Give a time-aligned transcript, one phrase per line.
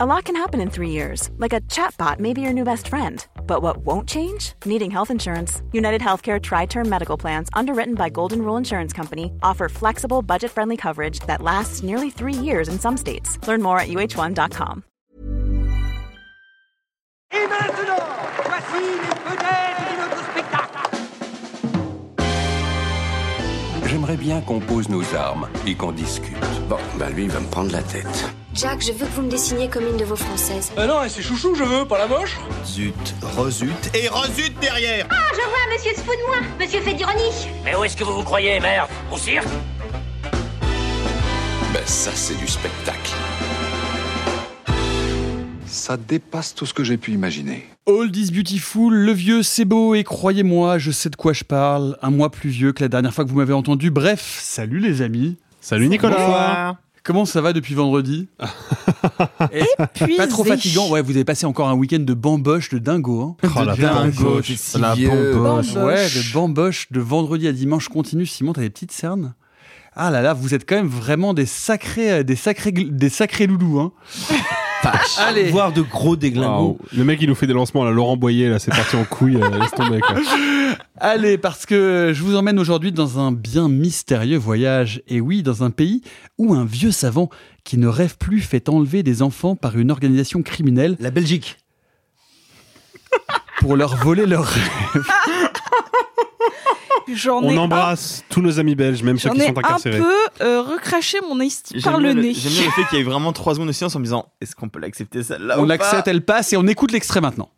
[0.00, 2.86] A lot can happen in three years, like a chatbot may be your new best
[2.86, 3.26] friend.
[3.48, 4.52] But what won't change?
[4.64, 5.60] Needing health insurance.
[5.72, 10.52] United Healthcare Tri Term Medical Plans, underwritten by Golden Rule Insurance Company, offer flexible, budget
[10.52, 13.44] friendly coverage that lasts nearly three years in some states.
[13.48, 14.84] Learn more at uh1.com.
[17.32, 17.98] Et maintenant,
[18.46, 20.78] voici les vedettes de notre spectacle.
[23.88, 26.38] J'aimerais bien qu'on pose nos armes et qu'on discute.
[26.68, 28.32] Bon, bah lui, il va me prendre la tête.
[28.58, 30.72] Jack, je veux que vous me dessiniez comme une de vos françaises.
[30.76, 32.36] Ah non, c'est chouchou, je veux, pas la moche.
[32.66, 32.92] Zut,
[33.36, 36.38] rezut et rezut derrière Ah, je vois, monsieur se fout de moi.
[36.58, 37.46] Monsieur fait d'ironie.
[37.64, 38.88] Mais où est-ce que vous vous croyez, merde?
[39.12, 39.46] Au cirque?
[41.72, 43.12] Ben ça, c'est du spectacle.
[45.66, 47.64] Ça dépasse tout ce que j'ai pu imaginer.
[47.86, 51.96] Old is beautiful, le vieux c'est beau et croyez-moi, je sais de quoi je parle,
[52.02, 53.92] un mois plus vieux que la dernière fois que vous m'avez entendu.
[53.92, 55.36] Bref, salut les amis.
[55.60, 56.76] Salut Nicolas.
[57.08, 58.28] Comment ça va depuis vendredi
[60.18, 63.22] Pas trop fatigant Ouais, vous avez passé encore un week-end de bamboche de dingo.
[63.22, 63.48] Hein.
[63.56, 65.74] Oh la dingo, si la bamboche.
[65.74, 68.26] Ouais, de bamboche de vendredi à dimanche continue.
[68.26, 69.34] Simon, t'as des petites cernes?
[69.96, 73.80] Ah là là, vous êtes quand même vraiment des sacrés, des sacrés, des sacrés loulous.
[73.80, 73.92] Hein.
[75.18, 75.50] Allez.
[75.50, 76.78] Voir de gros déglingos.
[76.96, 77.90] Le mec, il nous fait des lancements, là.
[77.90, 79.36] Laurent Boyer, là, c'est parti en couille.
[79.36, 80.16] euh, laisse tomber, quoi.
[81.00, 85.02] Allez, parce que je vous emmène aujourd'hui dans un bien mystérieux voyage.
[85.08, 86.02] Et oui, dans un pays
[86.38, 87.28] où un vieux savant
[87.64, 90.96] qui ne rêve plus fait enlever des enfants par une organisation criminelle.
[91.00, 91.56] La Belgique.
[93.60, 95.04] Pour leur voler leurs rêves.
[97.14, 99.56] J'en ai On un- embrasse tous nos amis belges, même ceux J'en qui ai sont
[99.56, 99.98] un incarcérés.
[99.98, 102.34] peu euh, recraché mon esti par le bien nez.
[102.34, 104.26] J'aime bien le fait qu'il y ait vraiment trois secondes de silence en me disant
[104.40, 107.50] est-ce qu'on peut l'accepter celle-là On l'accepte, elle passe et on écoute l'extrait maintenant.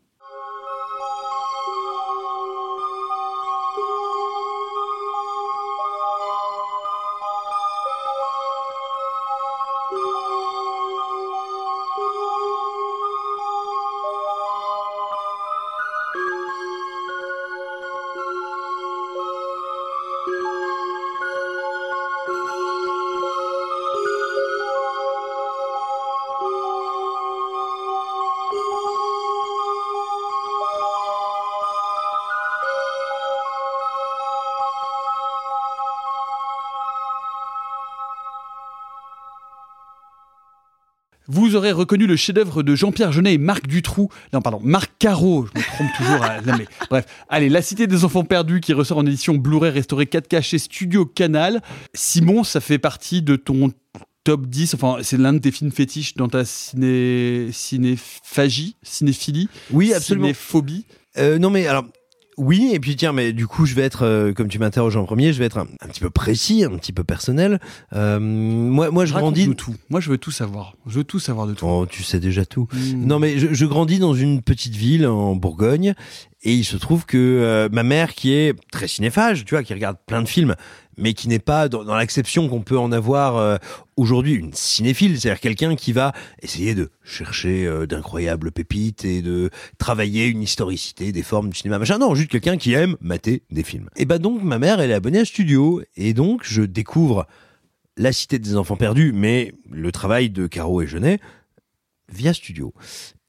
[41.73, 44.09] Reconnu le chef-d'œuvre de Jean-Pierre Jeunet et Marc Dutroux.
[44.33, 45.47] Non, pardon, Marc Caro.
[45.55, 46.23] Je me trompe toujours.
[46.25, 47.07] à- non, mais, bref.
[47.29, 51.07] Allez, La Cité des Enfants Perdus qui ressort en édition Blu-ray restaurée 4K chez Studio
[51.07, 51.61] Canal.
[51.95, 53.71] Simon, ça fait partie de ton
[54.25, 54.75] top 10.
[54.75, 57.49] Enfin, c'est l'un de tes films fétiches dans ta ciné...
[57.53, 59.49] cinéphagie, cinéphilie.
[59.71, 60.27] Oui, absolument.
[60.27, 60.85] Cinéphobie.
[61.19, 61.85] Euh, non, mais alors.
[62.41, 65.05] Oui, et puis tiens, mais du coup, je vais être, euh, comme tu m'interroges en
[65.05, 67.61] premier, je vais être un, un petit peu précis, un petit peu personnel.
[67.93, 69.55] Euh, moi, moi, je grandis.
[69.55, 69.75] Tout.
[69.91, 70.75] Moi, je veux tout savoir.
[70.87, 71.81] Je veux tout savoir de toi.
[71.81, 72.67] Oh, tu sais déjà tout.
[72.73, 73.05] Hmm.
[73.05, 75.93] Non, mais je, je grandis dans une petite ville en Bourgogne,
[76.43, 79.75] et il se trouve que euh, ma mère, qui est très cinéphage, tu vois, qui
[79.75, 80.57] regarde plein de films,
[80.97, 83.57] mais qui n'est pas dans, dans l'acception qu'on peut en avoir euh,
[83.97, 86.13] aujourd'hui une cinéphile, c'est-à-dire quelqu'un qui va
[86.43, 91.79] essayer de chercher euh, d'incroyables pépites et de travailler une historicité des formes du cinéma,
[91.79, 91.99] machin.
[91.99, 93.89] Non, juste quelqu'un qui aime mater des films.
[93.97, 97.27] Et bah donc, ma mère, elle est abonnée à Studio, et donc je découvre
[97.97, 101.21] La Cité des Enfants Perdus, mais le travail de Caro et Genet
[102.13, 102.75] via Studio.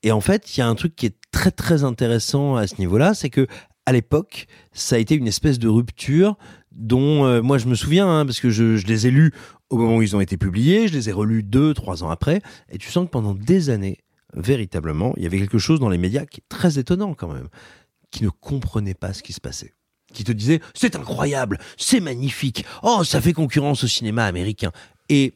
[0.03, 2.75] Et en fait, il y a un truc qui est très très intéressant à ce
[2.79, 3.47] niveau-là, c'est que
[3.85, 6.37] à l'époque, ça a été une espèce de rupture
[6.71, 9.33] dont euh, moi je me souviens, hein, parce que je, je les ai lus
[9.69, 12.41] au moment où ils ont été publiés, je les ai relus deux, trois ans après,
[12.71, 13.97] et tu sens que pendant des années,
[14.33, 17.47] véritablement, il y avait quelque chose dans les médias qui est très étonnant quand même,
[18.11, 19.73] qui ne comprenait pas ce qui se passait.
[20.13, 24.71] Qui te disait, c'est incroyable, c'est magnifique, oh, ça fait concurrence au cinéma américain.
[25.09, 25.33] Et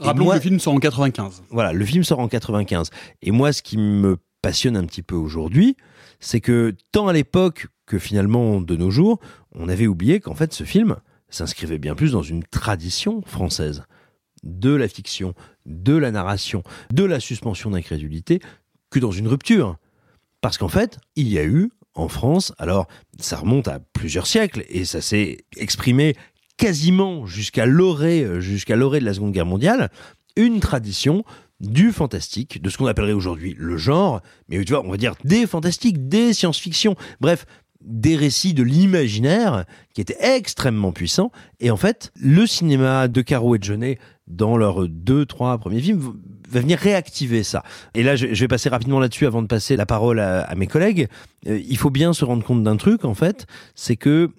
[0.00, 1.42] Rappelons moi- que le film sort en 95.
[1.50, 2.90] voilà, le film sort en 95.
[3.22, 5.76] Et moi, ce qui me passionne un petit peu aujourd'hui,
[6.20, 9.18] c'est que tant à l'époque que finalement de nos jours,
[9.52, 10.96] on avait oublié qu'en fait ce film
[11.28, 13.84] s'inscrivait bien plus dans une tradition française
[14.42, 15.34] de la fiction,
[15.66, 18.40] de la narration, de la suspension d'incrédulité,
[18.90, 19.76] que dans une rupture.
[20.40, 22.86] Parce qu'en fait, il y a eu en France, alors
[23.18, 26.16] ça remonte à plusieurs siècles et ça s'est exprimé
[26.56, 29.90] quasiment jusqu'à l'orée, euh, jusqu'à l'orée de la Seconde Guerre mondiale,
[30.36, 31.24] une tradition
[31.60, 35.14] du fantastique, de ce qu'on appellerait aujourd'hui le genre, mais tu vois, on va dire
[35.24, 37.46] des fantastiques, des science-fiction, bref,
[37.82, 39.64] des récits de l'imaginaire
[39.94, 41.32] qui étaient extrêmement puissants.
[41.60, 45.80] Et en fait, le cinéma de Caro et de Jeunet, dans leurs deux, trois premiers
[45.80, 46.14] films,
[46.50, 47.62] va venir réactiver ça.
[47.94, 50.66] Et là, je vais passer rapidement là-dessus avant de passer la parole à, à mes
[50.66, 51.08] collègues.
[51.46, 54.30] Euh, il faut bien se rendre compte d'un truc, en fait, c'est que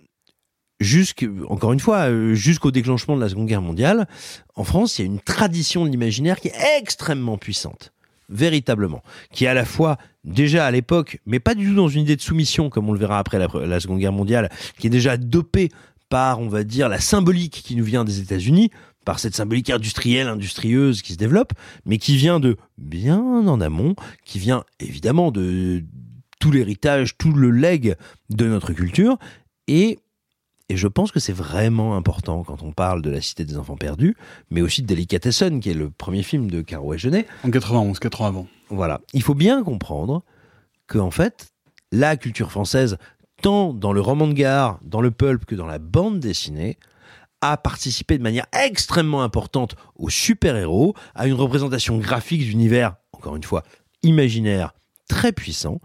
[0.82, 4.08] jusque, encore une fois, euh, jusqu'au déclenchement de la Seconde Guerre mondiale,
[4.56, 7.94] en France, il y a une tradition de l'imaginaire qui est extrêmement puissante.
[8.34, 12.04] véritablement, qui est à la fois déjà à l'époque, mais pas du tout dans une
[12.04, 14.50] idée de soumission comme on le verra après la, Seconde Guerre mondiale,
[14.80, 15.70] qui est déjà dopé
[16.08, 18.72] par, on va dire, la symbolique qui nous vient des États-Unis,
[19.04, 21.52] par cette symbolique industrielle, industrieuse qui se développe,
[21.86, 25.84] mais qui vient de bien en amont, qui vient évidemment de
[26.40, 27.96] tout l'héritage, tout le leg
[28.30, 29.18] de notre culture,
[29.68, 30.00] et
[30.72, 33.76] et je pense que c'est vraiment important quand on parle de La Cité des Enfants
[33.76, 34.16] Perdus,
[34.52, 37.28] mais aussi de Delicatessen, qui est le premier film de Caro et Genet.
[37.44, 38.48] En 91, 4 ans avant.
[38.70, 39.02] Voilà.
[39.12, 40.24] Il faut bien comprendre
[40.88, 41.50] que, en fait,
[41.92, 42.98] la culture française,
[43.42, 46.78] tant dans le roman de gare, dans le pulp que dans la bande dessinée,
[47.42, 53.44] a participé de manière extrêmement importante aux super-héros, à une représentation graphique d'univers, encore une
[53.44, 53.64] fois,
[54.04, 54.74] imaginaire,
[55.10, 55.82] très puissant.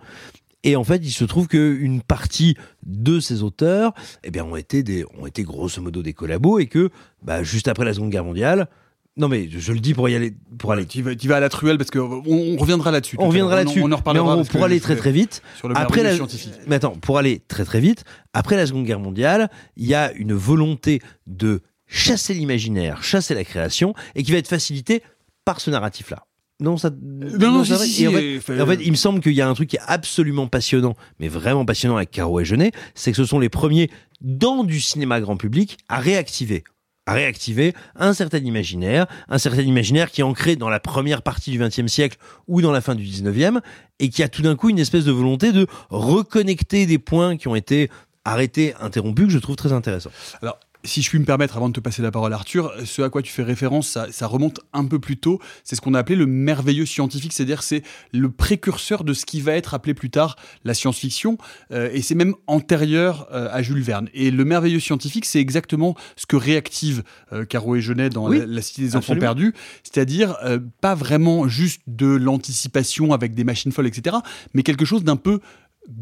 [0.66, 4.82] Et en fait, il se trouve qu'une partie de ces auteurs eh bien, ont, été
[4.82, 6.90] des, ont été grosso modo des collabos et que,
[7.22, 8.68] bah, juste après la Seconde Guerre mondiale,
[9.16, 10.84] non mais je le dis pour y aller, pour aller.
[10.84, 13.16] Tu vas, tu vas à la truelle parce que on, reviendra là-dessus.
[13.18, 13.80] On reviendra là-dessus.
[13.80, 14.36] On, en reparlera.
[14.36, 15.40] Mais pour aller très très vite.
[15.56, 16.52] Sur le après la, scientifique.
[16.66, 18.04] Mais attends, pour aller très très vite.
[18.34, 23.44] Après la Seconde Guerre mondiale, il y a une volonté de chasser l'imaginaire, chasser la
[23.44, 25.02] création, et qui va être facilitée
[25.44, 26.26] par ce narratif-là.
[26.60, 26.90] Non, ça.
[26.90, 29.48] Non, non, c'est si, et en, fait, en fait, il me semble qu'il y a
[29.48, 33.16] un truc qui est absolument passionnant, mais vraiment passionnant avec Caro et Genet, c'est que
[33.16, 33.90] ce sont les premiers
[34.22, 36.64] dans du cinéma grand public à réactiver
[37.06, 41.52] à réactiver un certain imaginaire, un certain imaginaire qui est ancré dans la première partie
[41.52, 42.18] du XXe siècle
[42.48, 43.60] ou dans la fin du XIXe,
[44.00, 47.46] et qui a tout d'un coup une espèce de volonté de reconnecter des points qui
[47.46, 47.90] ont été
[48.24, 50.10] arrêtés, interrompus, que je trouve très intéressant.
[50.42, 53.10] Alors, si je puis me permettre, avant de te passer la parole, Arthur, ce à
[53.10, 55.40] quoi tu fais référence, ça, ça remonte un peu plus tôt.
[55.64, 59.40] C'est ce qu'on a appelé le merveilleux scientifique, c'est-à-dire c'est le précurseur de ce qui
[59.40, 61.38] va être appelé plus tard la science-fiction,
[61.72, 64.08] euh, et c'est même antérieur euh, à Jules Verne.
[64.14, 67.02] Et le merveilleux scientifique, c'est exactement ce que réactive
[67.32, 69.16] euh, Caro et Genet dans Oui, la, la Cité des Enfants.
[69.16, 70.36] Perdus, c'est-à-dire
[70.82, 74.16] pas vraiment juste de l'anticipation avec des machines folles, etc.,
[74.52, 75.40] mais quelque chose d'un peu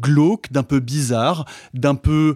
[0.01, 2.35] glauque, d'un peu bizarre, d'un peu...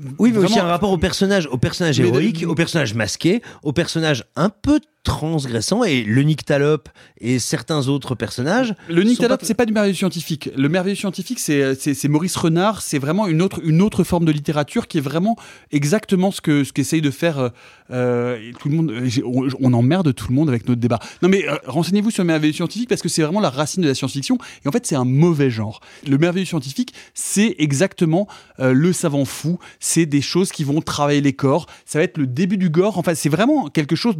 [0.00, 2.94] euh, Oui, mais aussi un rapport au personnage, au personnage Mais de- héroïque, au personnage
[2.94, 6.90] masqué, au personnage un peu transgressant, et le Nyctalope
[7.22, 8.74] et certains autres personnages.
[8.90, 10.50] Le sont Nyctalope, pas- c'est pas du merveilleux scientifique.
[10.56, 12.82] Le merveilleux scientifique, c'est c'est- Maurice Renard.
[12.82, 15.36] C'est vraiment une autre une autre forme de littérature qui est vraiment
[15.72, 17.48] exactement ce que ce qu'essaye de faire euh,
[17.90, 18.90] euh, tout le monde.
[18.90, 20.98] euh, On, on emmerde tout le monde avec notre débat.
[21.22, 23.88] Non mais euh, renseignez-vous sur le merveilleux scientifique parce que c'est vraiment la racine de
[23.88, 25.80] la science-fiction et en fait c'est un mauvais genre.
[26.06, 28.28] Le merveilleux scientifique, c'est exactement
[28.60, 29.58] euh, le savant fou.
[29.92, 31.66] C'est des choses qui vont travailler les corps.
[31.84, 32.96] Ça va être le début du gore.
[32.96, 34.14] Enfin, c'est vraiment quelque chose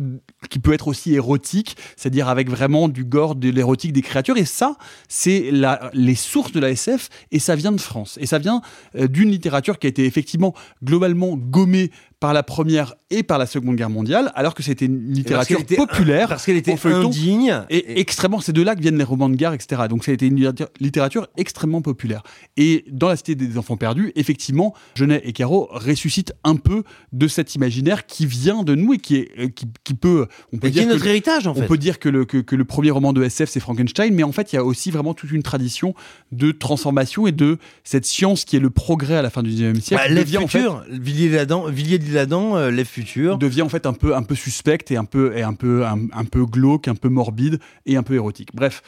[0.48, 4.36] qui peut être aussi érotique, c'est-à-dire avec vraiment du gore, de l'érotique des créatures.
[4.36, 4.76] Et ça,
[5.08, 5.52] c'est
[5.92, 8.18] les sources de la SF et ça vient de France.
[8.20, 8.62] Et ça vient
[8.96, 13.46] euh, d'une littérature qui a été effectivement globalement gommée par la première et par la
[13.46, 16.28] seconde guerre mondiale, alors que c'était une littérature était- populaire.
[16.28, 17.62] Parce qu'elle était indigne.
[17.70, 19.82] Et, extrêmement, c'est de là que viennent les romans de gare, etc.
[19.88, 22.22] Donc ça a été une littérature- littérature extrêmement populaire.
[22.58, 26.82] Et dans la Cité des Enfants Perdus, effectivement, Genet et Caro ressuscitent un peu
[27.12, 30.58] de cet imaginaire qui vient de nous et qui, est, euh, qui, qui peut, on
[30.58, 31.66] peut Et qui est dire notre que, héritage, en on fait.
[31.66, 34.32] peut dire que le, que, que le premier roman de SF c'est Frankenstein, mais en
[34.32, 35.94] fait il y a aussi vraiment toute une tradition
[36.32, 39.80] de transformation et de cette science qui est le progrès à la fin du 19e
[39.80, 40.02] siècle.
[40.08, 43.38] Bah, devient, en fait, futur, Villiers-Ladan, Villiers-Ladan, euh, Lève futur.
[43.38, 45.98] devient en fait un peu un peu suspecte et un peu et un peu un,
[46.12, 48.50] un peu glauque, un peu morbide et un peu érotique.
[48.54, 48.82] Bref,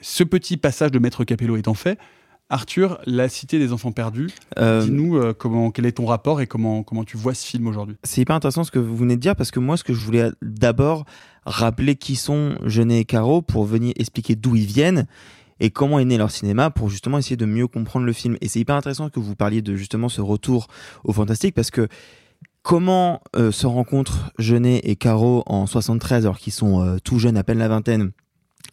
[0.00, 1.98] ce petit passage de Maître Capello étant fait,
[2.50, 4.30] Arthur, la cité des enfants perdus.
[4.58, 7.66] Euh, Dis-nous euh, comment quel est ton rapport et comment comment tu vois ce film
[7.66, 7.96] aujourd'hui?
[8.04, 10.04] C'est hyper intéressant ce que vous venez de dire parce que moi, ce que je
[10.04, 11.04] voulais d'abord
[11.44, 15.06] rappeler qui sont Genet et Caro pour venir expliquer d'où ils viennent
[15.60, 18.36] et comment est né leur cinéma pour justement essayer de mieux comprendre le film.
[18.40, 20.68] Et c'est hyper intéressant que vous parliez de justement ce retour
[21.04, 21.88] au fantastique parce que
[22.62, 27.44] comment euh, se rencontrent Genet et Caro en 73 alors qu'ils sont tout jeunes, à
[27.44, 28.12] peine la vingtaine?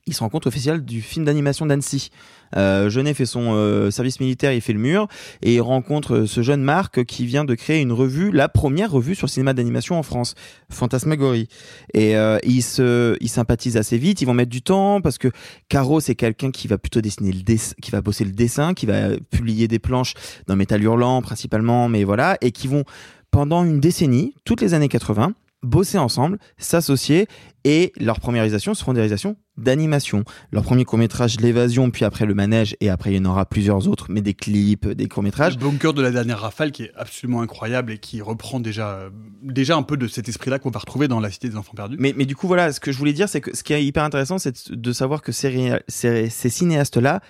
[0.07, 2.11] Ils se rencontrent au festival du film d'animation d'Annecy.
[2.57, 5.07] Euh, Genet fait son euh, service militaire, il fait le mur,
[5.41, 8.91] et il rencontre euh, ce jeune Marc qui vient de créer une revue, la première
[8.91, 10.35] revue sur cinéma d'animation en France,
[10.69, 11.47] Fantasmagorie.
[11.93, 15.29] Et euh, ils se, ils sympathisent assez vite, ils vont mettre du temps parce que
[15.69, 18.85] Caro c'est quelqu'un qui va plutôt dessiner le dessin, qui va bosser le dessin, qui
[18.85, 20.13] va publier des planches
[20.47, 22.83] dans Métal Hurlant principalement, mais voilà, et qui vont
[23.31, 25.33] pendant une décennie, toutes les années 80,
[25.65, 27.27] bosser ensemble, s'associer
[27.63, 30.23] et leurs premières réalisations seront des réalisations d'animation.
[30.51, 33.87] Leur premier court-métrage, L'évasion, puis après Le manège et après il y en aura plusieurs
[33.87, 35.55] autres, mais des clips, des courts-métrages.
[35.55, 39.09] Le bunker de la dernière rafale qui est absolument incroyable et qui reprend déjà
[39.41, 41.97] déjà un peu de cet esprit-là qu'on va retrouver dans la cité des enfants perdus.
[41.99, 43.83] Mais, mais du coup, voilà, ce que je voulais dire, c'est que ce qui est
[43.83, 47.21] hyper intéressant, c'est de savoir que ces, ces cinéastes-là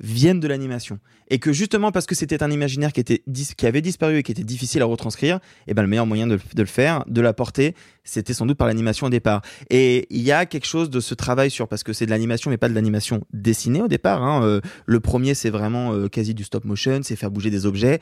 [0.00, 3.22] viennent de l'animation et que justement parce que c'était un imaginaire qui était
[3.56, 6.38] qui avait disparu et qui était difficile à retranscrire et ben le meilleur moyen de,
[6.56, 10.46] le- faire de l'apporter c'était sans doute par l'animation au départ et il y a
[10.46, 13.22] quelque chose de ce travail sur parce que c'est de l'animation mais pas de l'animation
[13.34, 14.42] dessinée au départ hein.
[14.42, 18.00] Euh, le premier c'est vraiment euh, quasi du stop motion c'est faire bouger des objets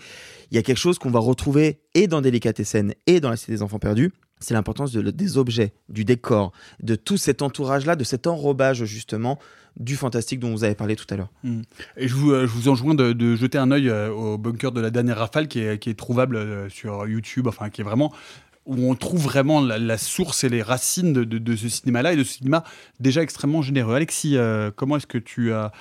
[0.52, 3.50] il y a quelque chose qu'on va retrouver et dans Délicatessen et dans la Cité
[3.52, 8.04] des Enfants Perdus c'est l'importance de- des objets, du décor, de tout cet entourage-là, de
[8.04, 9.38] cet enrobage justement
[9.80, 11.30] du fantastique dont vous avez parlé tout à l'heure.
[11.42, 11.62] Mm.
[11.96, 14.80] Et je vous, euh, je vous enjoins de, jeter un œil euh, au bunker de
[14.80, 18.12] la dernière rafale qui est, trouvable euh, sur YouTube, enfin qui est vraiment
[18.66, 22.34] où on trouve vraiment la, source et les racines de, ce cinéma-là et de ce
[22.34, 22.62] cinéma
[23.00, 23.94] déjà extrêmement généreux.
[23.94, 24.37] Alexis,
[24.76, 25.72] comment est-ce que tu as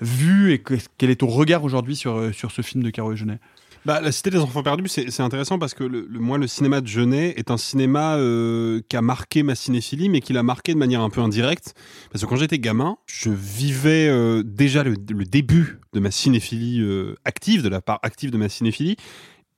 [0.00, 3.16] vu et que- quel est ton regard aujourd'hui sur, sur ce film de Caro et
[3.16, 3.40] Genet
[3.86, 6.80] Bah, la Cité des Enfants Perdus, c'est intéressant parce que le, le- moi, le cinéma
[6.80, 10.74] de Genet est un cinéma euh, qui a marqué ma cinéphilie, mais qui l'a marqué
[10.74, 11.74] de manière un peu indirecte.
[12.10, 16.80] Parce que quand j'étais gamin, je vivais euh, déjà le, le début de ma cinéphilie
[16.80, 18.96] euh, active, de la part active de ma cinéphilie.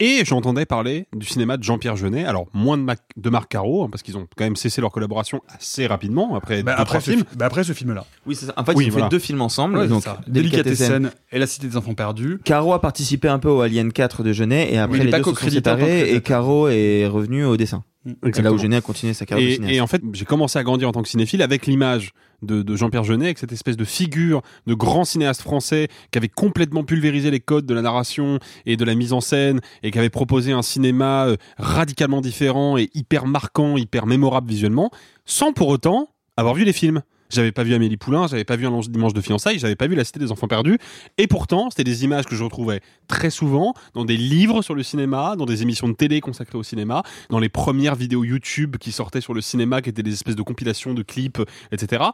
[0.00, 3.83] Et j'entendais parler du cinéma de Jean-Pierre Jeunet, alors moins de, Mac- de Marc Caro,
[3.83, 6.85] hein, parce qu'ils ont quand même cessé leur collaboration assez rapidement après Bah, deux, après,
[6.85, 7.25] trois ce, films.
[7.28, 8.05] fi- bah, après ce film-là.
[8.25, 8.52] Oui, c'est ça.
[8.57, 9.07] En fait, Oui, ils ont voilà.
[9.07, 9.76] fait deux films ensemble.
[9.78, 10.05] Ouais, donc.
[10.28, 11.11] Délicatessen.
[11.33, 12.38] Et La Cité des Enfants Perdus.
[12.45, 15.35] Caro a participé un peu au Alien 4 de Genet et après les deux se
[15.35, 16.21] sont séparés et.
[16.21, 17.83] Caro est revenu au dessin.
[18.09, 18.55] C'est là Exactement.
[18.55, 19.75] où Genet a continué sa carrière de Et, cinéaste.
[19.77, 22.12] et en fait, j'ai commencé à grandir en tant que cinéphile avec l'image
[22.43, 26.29] de, de Jean-Pierre Jeunet, avec cette espèce de figure de grand cinéaste français qui avait
[26.29, 29.99] complètement pulvérisé les codes de la narration et de la mise en scène et qui
[29.99, 34.91] avait proposé un cinéma euh, radicalement différent et hyper marquant, hyper mémorable visuellement,
[35.25, 37.03] sans pour autant avoir vu les films.
[37.31, 39.95] J'avais pas vu Amélie Poulain, j'avais pas vu un dimanche de fiançailles, j'avais pas vu
[39.95, 40.79] La Cité des Enfants Perdus.
[41.19, 44.83] Et pourtant, c'était des images que je retrouvais très souvent dans des livres sur le
[44.83, 48.93] cinéma, dans des émissions de télé consacrées au cinéma, dans les premières vidéos YouTube qui
[48.93, 52.05] sortaient sur le cinéma, qui étaient des espèces de compilations de clips, etc.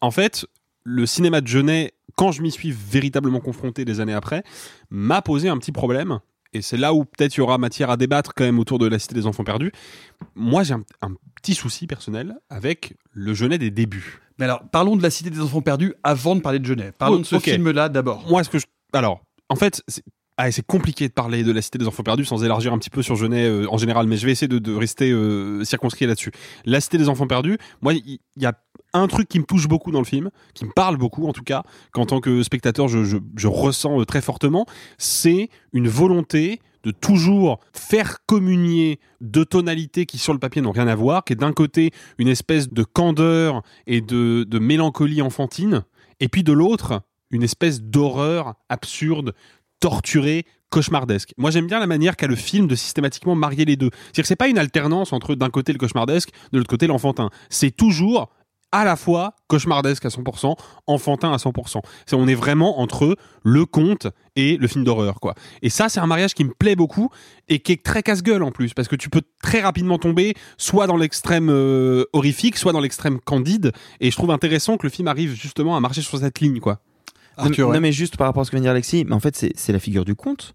[0.00, 0.46] En fait,
[0.84, 4.44] le cinéma de Genet, quand je m'y suis véritablement confronté des années après,
[4.90, 6.20] m'a posé un petit problème.
[6.52, 8.86] Et c'est là où peut-être il y aura matière à débattre quand même autour de
[8.86, 9.72] la Cité des Enfants Perdus.
[10.34, 14.20] Moi, j'ai un, un petit souci personnel avec le Genet des débuts.
[14.42, 16.90] Mais alors, parlons de La Cité des Enfants Perdus avant de parler de Genet.
[16.98, 18.24] Parlons Oh, de ce film-là d'abord.
[18.28, 18.66] Moi, est-ce que je...
[18.92, 20.02] Alors, en fait, c'est
[20.36, 22.90] ah, c'est compliqué de parler de la Cité des Enfants Perdus sans élargir un petit
[22.90, 26.06] peu sur Genet euh, en général, mais je vais essayer de, de rester euh, circonscrit
[26.06, 26.32] là-dessus.
[26.64, 28.54] La Cité des Enfants Perdus, moi, il il y, a
[28.92, 31.42] un truc qui me touche beaucoup dans le film, qui me parle beaucoup en tout
[31.42, 34.66] cas, qu'en tant que spectateur, je, ressens euh, très fortement,
[34.98, 40.88] c'est une volonté de toujours faire communier deux tonalités qui sur le papier n'ont rien
[40.88, 45.84] à voir, qui est d'un côté une espèce de candeur et de, de mélancolie enfantine,
[46.18, 49.34] et puis de l'autre une espèce d'horreur absurde,
[49.80, 51.34] torturée, cauchemardesque.
[51.36, 53.90] Moi, j'aime bien la manière qu'a le film de systématiquement marier les deux.
[53.92, 57.30] C'est-à-dire que c'est pas une alternance entre d'un côté le cauchemardesque, de l'autre côté l'enfantin.
[57.50, 58.30] C'est toujours
[58.72, 61.80] à la fois cauchemardesque à 100%, enfantin à 100%.
[62.06, 65.34] C'est on est vraiment entre le conte et le film d'horreur quoi.
[65.60, 67.10] Et ça c'est un mariage qui me plaît beaucoup
[67.48, 70.86] et qui est très casse-gueule en plus parce que tu peux très rapidement tomber soit
[70.86, 75.08] dans l'extrême euh, horrifique, soit dans l'extrême candide et je trouve intéressant que le film
[75.08, 76.80] arrive justement à marcher sur cette ligne quoi.
[77.38, 79.20] Non, non, mais juste par rapport à ce que vient de dire Alexis, mais en
[79.20, 80.54] fait c'est c'est la figure du conte.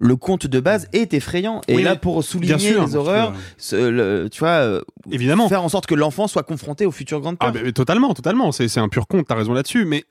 [0.00, 3.74] Le conte de base est effrayant et Oui, là pour souligner sûr, les horreurs, ce-
[3.90, 5.48] le- tu vois, euh, Évidemment.
[5.48, 7.48] faire en sorte que l'enfant soit confronté aux futures grandes peurs.
[7.48, 8.52] Ah, mais, mais totalement, totalement.
[8.52, 9.84] C'est, un pur conte, t'as raison là-dessus.
[9.84, 10.04] Mais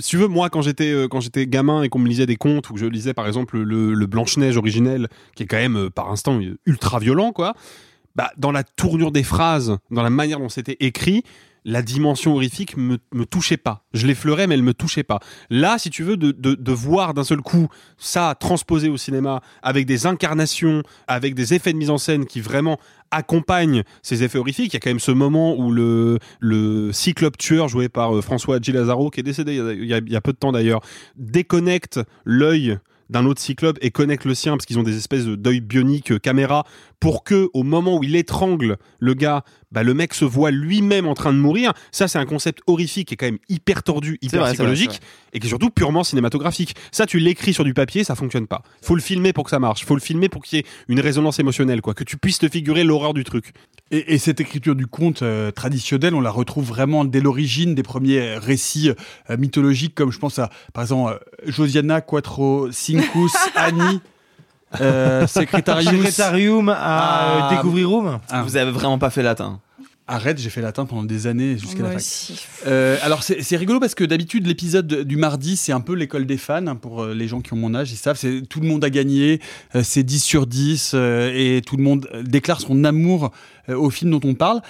[0.00, 2.36] si tu veux, moi, quand j'étais, euh, quand j'étais gamin et qu'on me lisait des
[2.36, 5.76] contes, ou que je lisais par exemple le, le Blanche-Neige originel, qui est quand même,
[5.76, 7.54] euh, par instant, ultra violent, quoi,
[8.14, 11.24] bah, dans la tournure des phrases, dans la manière dont c'était écrit,
[11.64, 13.84] la dimension horrifique me, me touchait pas.
[13.94, 15.20] Je l'effleurais, mais elle me touchait pas.
[15.50, 19.40] Là, si tu veux, de, de, de voir d'un seul coup ça transposé au cinéma,
[19.62, 22.78] avec des incarnations, avec des effets de mise en scène qui vraiment
[23.10, 24.72] accompagnent ces effets horrifiques.
[24.72, 28.20] Il y a quand même ce moment où le, le cyclope tueur joué par euh,
[28.20, 28.72] François G.
[28.72, 30.38] Lazaro, qui est décédé il y a- il y a, il y a peu de
[30.38, 30.80] temps d'ailleurs,
[31.16, 32.78] déconnecte l'œil
[33.10, 36.12] d'un autre cyclope et connecte le sien parce qu'ils ont des espèces de d'œil bionique
[36.12, 36.64] euh, caméra
[37.00, 41.06] pour que au moment où il étrangle le gars bah, le mec se voit lui-même
[41.06, 41.72] en train de mourir.
[41.90, 45.00] Ça c'est un concept horrifique qui est quand même hyper tordu hyper vrai, psychologique vrai.
[45.32, 46.76] et qui est surtout purement cinématographique.
[46.92, 48.62] Ça tu l'écris sur du papier ça fonctionne pas.
[48.82, 49.84] Faut le filmer pour que ça marche.
[49.84, 51.94] Faut le filmer pour qu'il y ait une résonance émotionnelle quoi.
[51.94, 53.52] Que tu puisses te figurer l'horreur du truc
[53.90, 57.82] Et, et cette écriture du conte euh, traditionnel, on la retrouve vraiment dès l'origine des
[57.82, 58.90] premiers récits
[59.30, 64.00] euh, mythologiques, comme je pense à, par exemple, euh, Josiana Quattro Cincus Annie.
[64.80, 65.88] Euh, Secretarius.
[65.88, 67.50] Secretarium à Ah.
[67.54, 68.18] Découvrir Room.
[68.30, 68.42] Ah.
[68.42, 69.60] Vous avez vraiment pas fait latin.
[70.06, 72.02] Arrête, j'ai fait latin pendant des années jusqu'à la fac.
[72.66, 76.36] Euh, alors c'est rigolo parce que d'habitude l'épisode du mardi c'est un peu l'école des
[76.36, 78.18] fans hein, pour euh, les gens qui ont mon âge ils savent.
[78.18, 79.40] C'est tout le monde a gagné
[79.74, 83.32] euh, c'est 10 sur 10 euh, et tout le monde déclare son amour
[83.68, 84.60] au film dont on parle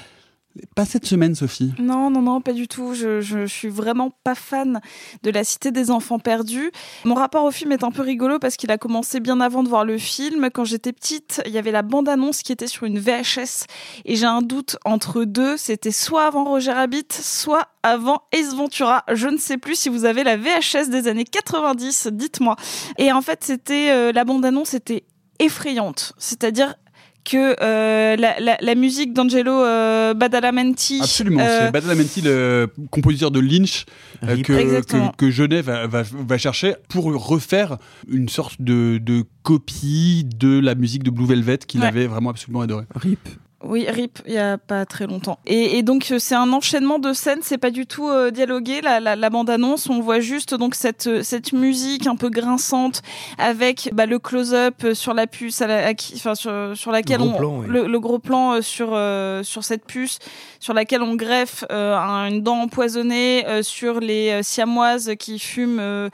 [0.77, 1.73] Pas cette semaine, Sophie.
[1.81, 2.95] Non, non, non, pas du tout.
[2.95, 4.81] Je, je, suis vraiment pas fan
[5.25, 6.71] de La Cité des Enfants Perdus.
[7.05, 9.69] Mon rapport au film est un peu rigolo parce qu'il a commencé bien avant de
[9.69, 10.51] voir le film.
[10.55, 13.67] Quand j'étais petite, il y avait la bande-annonce qui était sur une VHS
[14.05, 15.57] et j'ai un doute entre deux.
[15.57, 19.03] C'était soit avant Roger Rabbit, soit avant Ace Ventura.
[19.13, 22.55] Je ne sais plus si vous avez la VHS des années 90, dites-moi.
[22.99, 25.05] Et en fait, c'était euh, la bande-annonce était
[25.41, 26.13] effrayante.
[26.19, 26.77] C'est-à-dire
[27.25, 31.00] que euh, la, la, la, musique d'Angelo euh, Badalamenti.
[31.00, 33.87] Absolument, euh, c'est Badalamenti, le compositeur de Lynch,
[34.23, 37.78] euh, que, que, que, Genève va, va, va, chercher pour refaire
[38.09, 41.87] une sorte de, de, copie de la musique de Blue Velvet qu'il ouais.
[41.87, 42.85] avait vraiment absolument adoré.
[42.95, 43.28] RIP.
[43.66, 45.38] Oui, RIP, il y a pas très longtemps.
[45.47, 48.80] Et, et donc c'est un enchaînement de scènes, c'est pas du tout euh, dialogué.
[48.80, 53.02] La, la, la bande-annonce, on voit juste donc cette cette musique un peu grinçante
[53.38, 57.25] avec bah, le close-up sur la puce, à la, à, enfin sur sur laquelle le
[57.25, 57.66] on plan, oui.
[57.68, 60.18] le, le, gros plan euh, sur euh, sur cette puce
[60.61, 61.94] sur laquelle on greffe euh,
[62.28, 66.11] une dent empoisonnée euh, sur les siamoises qui fument.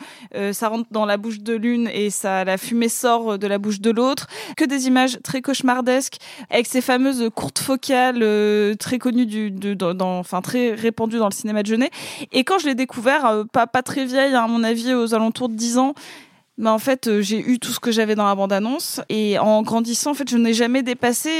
[0.52, 3.80] ça rentre dans la bouche de l'une et ça la fumée sort de la bouche
[3.80, 4.26] de l'autre.
[4.56, 6.18] Que des images très cauchemardesques
[6.50, 11.28] avec ces fameuses courte focale euh, très connue du, de, dans, enfin très répandue dans
[11.28, 11.90] le cinéma de Genet.
[12.32, 15.14] Et quand je l'ai découvert, euh, pas pas très vieille, hein, à mon avis, aux
[15.14, 15.94] alentours de 10 ans.
[16.58, 19.62] Bah en fait, euh, j'ai eu tout ce que j'avais dans la bande-annonce et en
[19.62, 21.30] grandissant, en fait, je n'ai jamais dépassé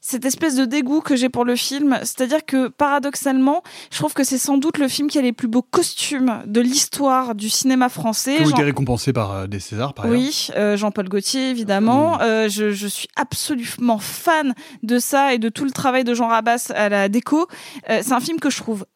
[0.00, 1.98] cette espèce de dégoût que j'ai pour le film.
[2.00, 5.48] C'est-à-dire que paradoxalement, je trouve que c'est sans doute le film qui a les plus
[5.48, 8.36] beaux costumes de l'histoire du cinéma français.
[8.36, 12.20] Qui ont été récompensés par euh, des Césars, par Oui, euh, Jean-Paul Gaultier, évidemment.
[12.20, 16.28] Euh, je, je, suis absolument fan de ça et de tout le travail de Jean
[16.28, 17.46] Rabas à la déco.
[17.86, 18.86] C'est un film que je trouve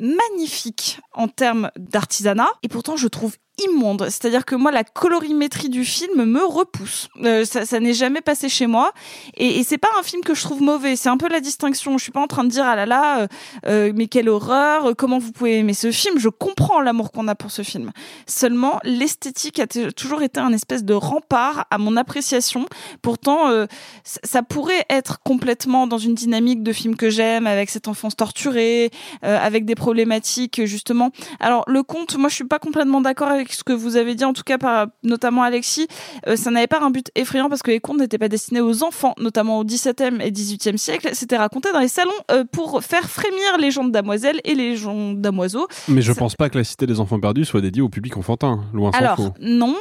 [0.00, 4.04] magnifique en termes d'artisanat et pourtant je trouve immonde.
[4.04, 7.08] C'est-à-dire que moi, la colorimétrie du film me repousse.
[7.22, 8.92] Euh, ça, n'est jamais passé chez moi.
[9.36, 10.96] Et, c'est pas un film que je trouve mauvais.
[10.96, 11.98] C'est un peu la distinction.
[11.98, 13.26] Je suis pas en train de dire ah là là, euh,
[13.66, 14.94] euh, mais quelle horreur.
[14.96, 17.92] Comment vous pouvez aimer ce film Je comprends l'amour qu'on a pour ce film.
[18.26, 22.66] Seulement, l'esthétique a toujours été un espèce de rempart à mon appréciation.
[23.02, 23.66] Pourtant,
[24.04, 28.90] ça pourrait être complètement dans une dynamique de film que j'aime, avec cette enfance torturée,
[29.22, 31.10] avec des problématiques justement.
[31.38, 34.24] Alors le conte, moi, je suis pas complètement d'accord avec ce que vous avez dit,
[34.24, 35.86] en tout cas par notamment Alexis,
[36.26, 38.82] euh, ça n'avait pas un but effrayant parce que les contes n'étaient pas destinés aux
[38.82, 41.10] enfants, notamment au XVIIe et XVIIIe siècle.
[41.12, 44.76] C'était raconté dans les salons euh, pour faire frémir les gens de damoiselles et les
[44.76, 45.68] gens damoiseaux.
[45.88, 48.64] Mais je pense pas que la Cité des Enfants Perdus soit dédiée au public enfantin,
[48.72, 49.32] loin Alors, s'en faut.
[49.40, 49.76] non.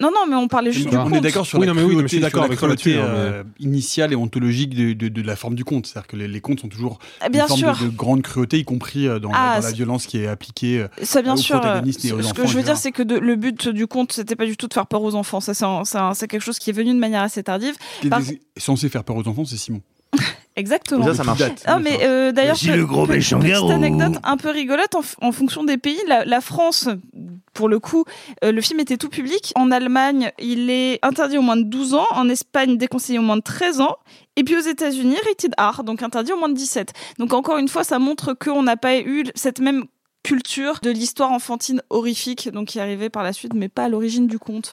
[0.00, 1.14] Non, non, mais on parlait juste du du On conte.
[1.16, 2.46] est d'accord sur Oui, la non, mais oui, cruauté, mais je suis d'accord sur la
[2.46, 5.64] avec toi cruauté, là-dessus, hein, euh, initiale et ontologique de, de, de la forme du
[5.64, 5.86] conte.
[5.86, 7.76] C'est-à-dire que les, les contes sont toujours Ah, bien une forme sûr.
[7.78, 10.26] de, de grande cruauté, y compris euh, dans, Ah, la, dans la violence qui est
[10.26, 11.60] appliquée euh, Ça, bien aux sûr.
[11.60, 12.34] protagonistes et Ce aux ce enfants.
[12.42, 14.68] que je veux dire, c'est que de- le but du conte, c'était pas du tout
[14.68, 15.40] de faire peur aux enfants.
[15.40, 15.52] Ça,
[16.14, 17.74] c'est quelque chose qui est venu de manière assez tardive.
[18.00, 19.82] Qui est Par- des- censé faire peur aux enfants, c'est Simon.
[20.60, 21.04] Exactement.
[21.06, 21.42] Ça, ça marche.
[21.64, 23.70] Ah, mais euh, d'ailleurs, Voici le gros méchant petite garou.
[23.70, 25.98] anecdote un peu rigolote en, fonction des pays.
[26.06, 26.88] La, la France,
[27.54, 28.04] pour le coup,
[28.44, 29.52] euh, le film était tout public.
[29.56, 32.06] En Allemagne, il est interdit au moins de 12 ans.
[32.10, 33.96] En Espagne, déconseillé au moins de 13 ans.
[34.36, 36.92] Et puis aux États-Unis, rated R, donc interdit au moins de 17.
[37.18, 39.86] Donc encore une fois, ça montre qu'on n'a pas eu cette même
[40.22, 43.88] culture de l'histoire enfantine horrifique, donc qui est arrivée par la suite, mais pas à
[43.88, 44.72] l'origine du conte.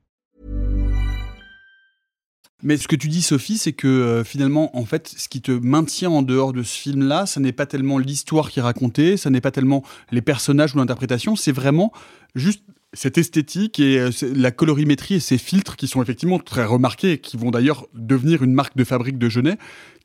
[2.63, 5.51] Mais ce que tu dis, Sophie, c'est que euh, finalement, en fait, ce qui te
[5.51, 9.29] maintient en dehors de ce film-là, ça n'est pas tellement l'histoire qui est racontée, ça
[9.29, 11.91] n'est pas tellement les personnages ou l'interprétation, c'est vraiment
[12.35, 17.13] juste cette esthétique et euh, la colorimétrie et ces filtres qui sont effectivement très remarqués
[17.13, 19.57] et qui vont d'ailleurs devenir une marque de fabrique de Genet,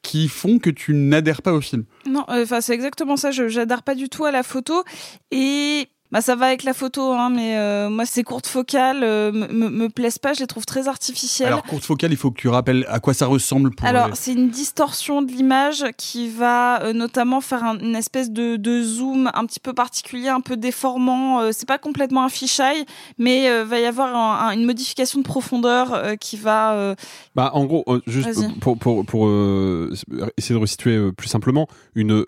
[0.03, 1.85] qui font que tu n'adhères pas au film.
[2.09, 3.33] Non, euh, enfin c'est exactement ça.
[3.33, 4.85] Je j'adhère pas du tout à la photo
[5.31, 9.33] et Bah ça va avec la photo, hein, mais euh, moi ces courtes focales euh,
[9.33, 11.49] me, plaisent pas, je les trouve très artificielles.
[11.49, 13.87] Alors, courte focale, il faut que tu rappelles à quoi ça ressemble pour.
[13.89, 18.31] Alors, les- c'est une distorsion de l'image qui va euh, notamment faire un- une espèce
[18.31, 21.41] de, de zoom un petit peu particulier, un peu déformant.
[21.41, 22.85] Euh, c'est pas complètement un fisheye,
[23.19, 26.75] mais euh, va y avoir un- un- une modification de profondeur euh, qui va.
[26.75, 26.95] euh,
[27.35, 28.45] Bah, en gros, euh, juste Vas-y.
[28.45, 29.93] euh, pour, pour, pour euh,
[30.39, 31.67] essayer de resituer euh, plus simplement,
[31.97, 32.25] une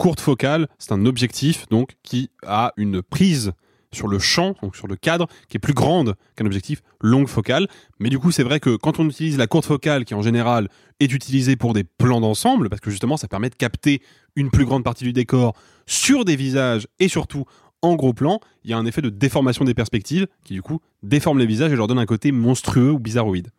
[0.00, 3.52] courte focale, c'est un objectif donc qui a une prise
[3.92, 7.68] sur le champ, donc sur le cadre, qui est plus grande qu'un objectif longue focale.
[7.98, 10.68] Mais du coup, c'est vrai que quand on utilise la courte focale, qui en général
[11.00, 14.00] est utilisée pour des plans d'ensemble, parce que justement, ça permet de capter
[14.36, 15.54] une plus grande partie du décor
[15.86, 17.44] sur des visages et surtout
[17.82, 20.80] en gros plan, il y a un effet de déformation des perspectives qui du coup
[21.02, 23.50] déforme les visages et leur donne un côté monstrueux ou bizarroïde.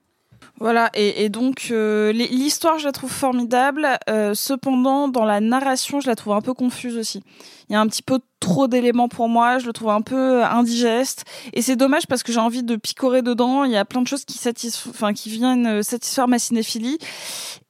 [0.61, 3.87] Voilà, et, et donc euh, l'histoire, je la trouve formidable.
[4.11, 7.23] euh, cependant, dans la narration, je la trouve un peu confuse aussi.
[7.67, 10.41] Il y a un petit peu trop d'éléments pour moi, je le trouve un peu
[10.43, 11.25] euh, indigeste.
[11.53, 13.63] Et c'est dommage parce que j'ai envie de picorer dedans.
[13.63, 14.39] Il y a plein de choses qui,
[14.89, 16.99] enfin, qui viennent euh, satisfaire ma cinéphilie.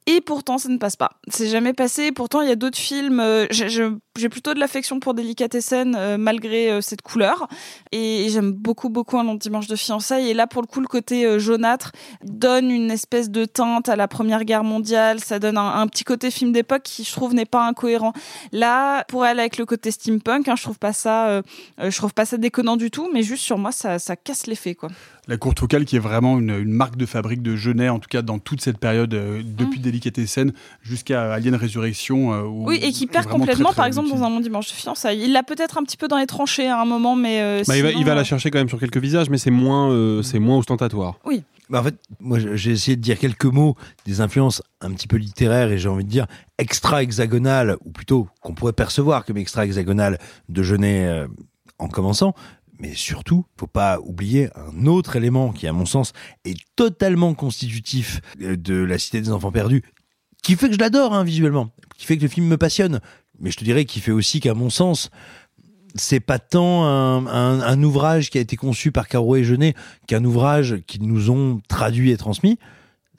[0.07, 1.11] Et pourtant, ça ne passe pas.
[1.29, 2.11] C'est jamais passé.
[2.11, 3.21] Pourtant, il y a d'autres films.
[3.21, 7.47] euh, j'ai- je- J'ai plutôt de l'affection pour Delicatessen euh, malgré euh, cette couleur.
[7.93, 10.29] Et, et j'aime beaucoup, beaucoup un long dimanche de fiançailles.
[10.29, 13.95] Et là, pour le coup, le côté euh, jaunâtre donne une espèce de teinte à
[13.95, 15.21] la Première Guerre mondiale.
[15.21, 18.11] Ça donne un, un petit côté film d'époque qui, je trouve, n'est pas incohérent.
[18.51, 21.41] Là, pour aller avec le côté steampunk, hein, je trouve pas ça,
[21.79, 23.09] je trouve pas ça déconnant du tout.
[23.13, 24.89] Mais juste sur moi, ça, ça casse l'effet, quoi.
[25.27, 28.09] La courte focale qui est vraiment une, une marque de fabrique de Genet, en tout
[28.09, 32.41] cas dans toute cette période, depuis Delicatessen jusqu'à Alien Résurrection.
[32.41, 35.21] Oui, et qui perd complètement, très, très par exemple, dans un long dimanche de fiançailles.
[35.23, 37.77] Il l'a peut-être un petit peu dans les tranchées à un moment, mais euh, Bah,
[37.77, 40.21] il, va, il la euh, chercher quand même sur quelques visages, mais c'est moins, euh,
[40.21, 41.15] c'est moins ostentatoire.
[41.25, 41.43] Oui.
[41.69, 45.15] Bah, en fait, moi, j'ai essayé de dire quelques mots des influences un petit peu
[45.15, 50.63] littéraires et j'ai envie de dire extra-hexagonales, ou plutôt qu'on pourrait percevoir comme extra-hexagonales de
[50.63, 51.27] Genet euh,
[51.79, 52.33] en commençant.
[52.79, 56.13] Mais surtout, faut pas oublier un autre élément qui, à mon sens,
[56.45, 59.83] est totalement constitutif de La Cité des Enfants Perdus,
[60.41, 62.99] qui fait que je l'adore hein, visuellement, qui fait que le film me passionne.
[63.41, 65.09] Mais je te dirais qu'il fait aussi qu'à mon sens,
[65.95, 69.73] c'est pas tant un, un- un ouvrage qui a été conçu par Caro et Genet
[70.07, 72.57] qu'un ouvrage qu'ils nous ont traduit et transmis.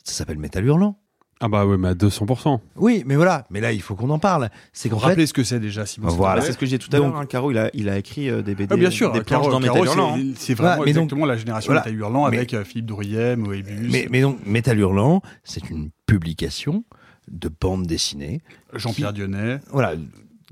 [0.04, 0.98] Ça s'appelle Métal Hurlant.
[1.44, 2.60] Ah bah ouais, mais à 200%.
[2.76, 3.46] Oui, mais voilà.
[3.50, 4.48] Mais là, il faut qu'on en parle.
[4.72, 6.06] C'est qu'en Rappelez fait, ce que c'est déjà, Simon.
[6.08, 6.40] Voilà.
[6.40, 7.16] C'est ce que j'ai dit tout à l'heure.
[7.16, 9.40] hein, Caro, il a, il a écrit euh, des BD, Ah, bien sûr, des planches
[9.42, 10.14] Caro, dans Métal Hurlant.
[10.16, 10.32] c'est- hein.
[10.36, 11.80] c'est vraiment Voilà, mais donc- exactement la génération voilà.
[11.80, 15.90] Métal Hurlant Mais- avec euh, Philippe Drouillet, Moebius, mais, mais donc, Métal Hurlant, c'est une
[16.06, 16.84] publication
[17.30, 18.40] de bande dessinée.
[18.72, 19.60] Jean-Pierre Dionnet.
[19.70, 19.94] Voilà.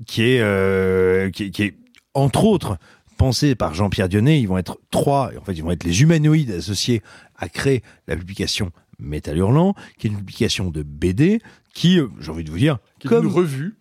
[0.07, 1.75] Qui est, euh, qui, est- qui est,
[2.13, 2.77] entre autres,
[3.17, 4.39] pensé par Jean-Pierre Dionnet.
[4.41, 5.31] Ils vont être trois.
[5.39, 7.01] En fait, ils vont être les humanoïdes associés
[7.37, 11.39] à créer la publication Métal Hurlant, qui est une publication de BD
[11.73, 13.75] qui, euh, j'ai envie de vous dire, Qui est comme une revue.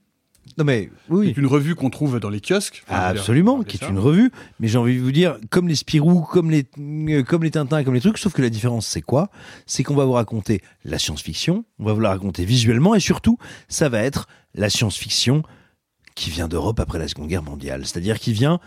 [0.58, 1.32] Non mais oui.
[1.32, 2.84] Qui est une revue qu'on trouve dans les kiosques.
[2.88, 6.22] Dire, Absolument, qui est une revue, mais j'ai envie de vous dire, comme les Spirou,
[6.22, 9.30] comme les, euh, comme les Tintins, comme les trucs, sauf que la différence c'est quoi?
[9.66, 13.38] C'est qu'on va vous raconter la science-fiction, on va vous la raconter visuellement, et surtout,
[13.68, 15.42] ça va être la science-fiction
[16.14, 18.60] qui vient d'Europe après la Seconde Guerre mondiale, c'est-à-dire qui vient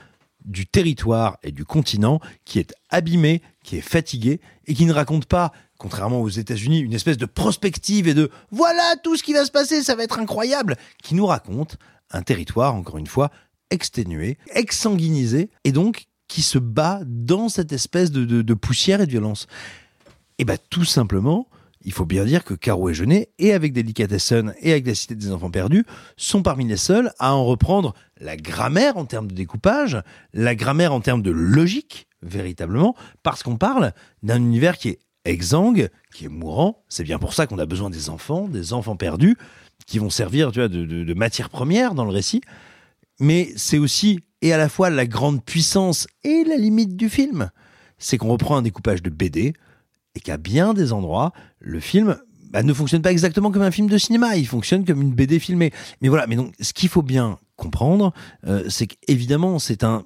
[0.45, 5.25] du territoire et du continent qui est abîmé, qui est fatigué, et qui ne raconte
[5.25, 9.45] pas, contrairement aux États-Unis, une espèce de prospective et de voilà tout ce qui va
[9.45, 11.77] se passer, ça va être incroyable, qui nous raconte
[12.11, 13.31] un territoire, encore une fois,
[13.69, 19.47] exténué, exsanguinisé, et donc qui se bat dans cette espèce de, poussière et de violence.
[20.37, 21.47] Et bien tout simplement,
[21.81, 25.15] il faut bien dire que Caro et Jeunet, et avec Delicatessen et avec la Cité
[25.15, 25.85] des Enfants Perdus,
[26.17, 30.01] sont parmi les seuls à en reprendre la grammaire en termes de découpage,
[30.33, 33.91] la grammaire en termes de logique, véritablement, parce qu'on parle
[34.23, 36.83] d'un univers qui est exsangue, qui est mourant.
[36.89, 39.37] C'est bien pour ça qu'on a besoin des enfants, des enfants perdus,
[39.85, 42.41] qui vont servir tu vois, de, matière première dans le récit.
[43.19, 47.49] Mais c'est aussi, et à la fois, la grande puissance et la limite du film.
[47.97, 49.53] C'est qu'on reprend un découpage de BD,
[50.15, 52.17] et qu'à bien des endroits, le film
[52.51, 55.39] bah, ne fonctionne pas exactement comme un film de cinéma, il fonctionne comme une BD
[55.39, 55.71] filmée.
[56.01, 58.13] Mais voilà, mais donc ce qu'il faut bien comprendre,
[58.45, 60.03] euh, c'est qu'évidemment c'est un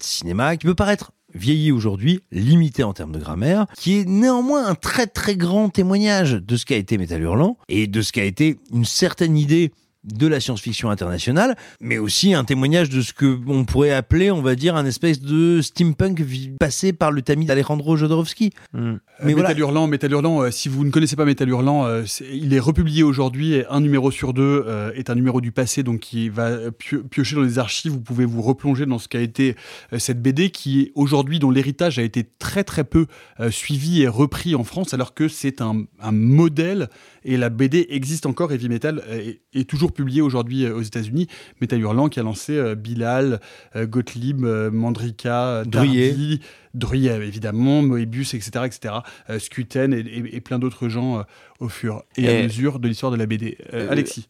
[0.00, 4.74] cinéma qui peut paraître vieilli aujourd'hui, limité en termes de grammaire, qui est néanmoins un
[4.74, 8.58] très très grand témoignage de ce qu'a été Métal Hurlant et de ce qu'a été
[8.72, 9.72] une certaine idée
[10.04, 14.40] de la science-fiction internationale, mais aussi un témoignage de ce que on pourrait appeler, on
[14.40, 16.24] va dire, un espèce de steampunk
[16.58, 18.50] passé par le tamis d'Alejandro Jodorowsky.
[18.72, 18.80] Mais
[19.22, 19.48] Mais voilà.
[19.50, 22.58] Métal Hurlant, Métal Hurlant, euh, si vous ne connaissez pas Métal Hurlant, euh, il est
[22.60, 23.54] republié aujourd'hui.
[23.54, 27.02] et Un numéro sur deux euh, est un numéro du passé, donc qui va pio-
[27.02, 27.92] piocher dans les archives.
[27.92, 29.54] Vous pouvez vous replonger dans ce qu'a été
[29.92, 33.06] euh, cette BD, qui aujourd'hui, dont l'héritage a été très très peu
[33.40, 36.88] euh, suivi et repris en France, alors que c'est un, un modèle
[37.24, 38.50] et la BD existe encore.
[38.52, 41.26] Heavy Metal est, est toujours toujours publié aujourd'hui euh, aux États-Unis.
[41.60, 43.40] Métal Hurlant qui a lancé euh, Bilal,
[43.76, 45.64] euh, Gottlieb, Mandrika.
[45.66, 46.40] Darby,
[46.74, 48.94] Druillet évidemment, Moebius, etc., etc.
[49.38, 51.24] Skuten et, et- et plein d'autres gens
[51.58, 53.58] au fur et, à mesure de l'histoire de la BD.
[53.72, 54.26] Alexis.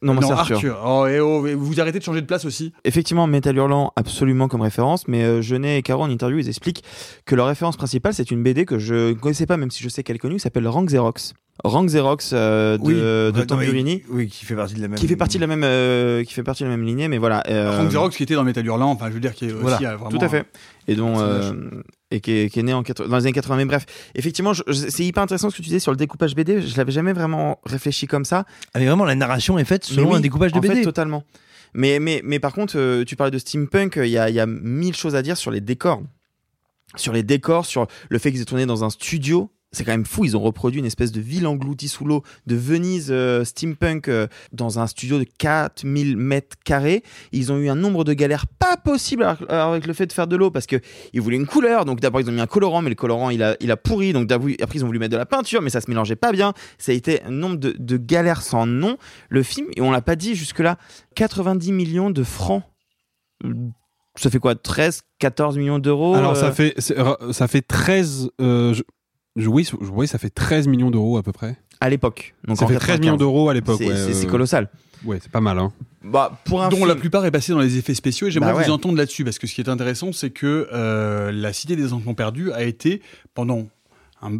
[0.00, 0.80] Non, moi, c'est Arthur.
[0.86, 2.72] Oh, et oh, vous arrêtez de changer de place aussi.
[2.84, 6.84] Effectivement, Metal Hurlant, absolument comme référence, mais euh, Jeunet et Caro en interview, ils expliquent
[7.24, 9.88] que leur référence principale, c'est une BD que je ne connaissais pas, même si je
[9.88, 11.34] sais qu'elle est connue, qui s'appelle Rank Xerox.
[11.64, 14.02] Rank Xerox euh, de, Oui, Tamburini.
[14.08, 14.98] mais- Oui, qui fait partie de la même.
[14.98, 17.18] Qui fait partie de la même, euh, qui fait partie de la même lignée, mais
[17.18, 17.42] voilà.
[17.48, 19.60] euh, Frank Xerox qui était dans Metal Hurlant, enfin je veux dire qui est aussi
[19.62, 20.10] Voilà, euh, vraiment.
[20.16, 20.46] tout à fait.
[20.86, 21.52] Et dont euh,
[22.10, 23.56] et qui est, qui est né en 80 dans les années 80.
[23.56, 26.62] Mais bref, effectivement, c'est hyper intéressant ce que tu disais sur le découpage BD.
[26.62, 28.44] Je l'avais jamais vraiment réfléchi comme ça.
[28.72, 30.82] Ah, mais vraiment, la narration est faite selon oui, un découpage de en fait, BD.
[30.82, 31.24] totalement.
[31.74, 34.40] Mais, mais, mais par contre, euh, tu parlais de steampunk, il y a, il y
[34.40, 36.00] a mille choses à dire sur les décors.
[36.96, 39.50] Sur les décors, sur le fait qu'ils aient tourné dans un studio.
[39.70, 42.56] C'est quand même fou, ils ont reproduit une espèce de ville engloutie sous l'eau de
[42.56, 47.02] Venise euh, steampunk euh, dans un studio de 4000 mètres carrés.
[47.32, 50.36] Ils ont eu un nombre de galères pas possible avec le fait de faire de
[50.36, 50.76] l'eau parce que
[51.12, 51.84] ils voulaient une couleur.
[51.84, 54.14] Donc d'abord ils ont mis un colorant, mais le colorant il a, il a pourri.
[54.14, 56.54] Donc après ils ont voulu mettre de la peinture, mais ça se mélangeait pas bien.
[56.78, 58.96] Ça a été un nombre de, de galères sans nom.
[59.28, 60.78] Le film, et on l'a pas dit jusque-là,
[61.14, 62.62] 90 millions de francs.
[63.44, 63.52] Euh,
[64.16, 66.96] Ça fait quoi 13, 14 millions d'euros Alors, euh, ça fait, c'est-
[67.32, 68.30] ça fait 13.
[68.40, 68.82] euh, je- je-
[69.46, 71.56] oui, oui, ça fait 13 millions d'euros à peu près.
[71.80, 72.34] à l'époque.
[72.46, 73.00] Donc ça en fait 13 95.
[73.00, 73.76] millions d'euros à l'époque.
[73.78, 74.68] C'est- ouais, euh, colossal.
[75.04, 75.58] Ouais, c'est pas mal.
[75.60, 75.72] Hein.
[76.02, 78.52] Bah, pour un dont film- la plupart est passé dans les effets spéciaux et j'aimerais
[78.52, 78.64] Bah ouais.
[78.64, 81.92] vous entendre là-dessus parce que ce qui est intéressant c'est que euh, la Cité des
[81.92, 83.00] Enfants Perdus a été
[83.34, 83.66] pendant
[84.22, 84.38] un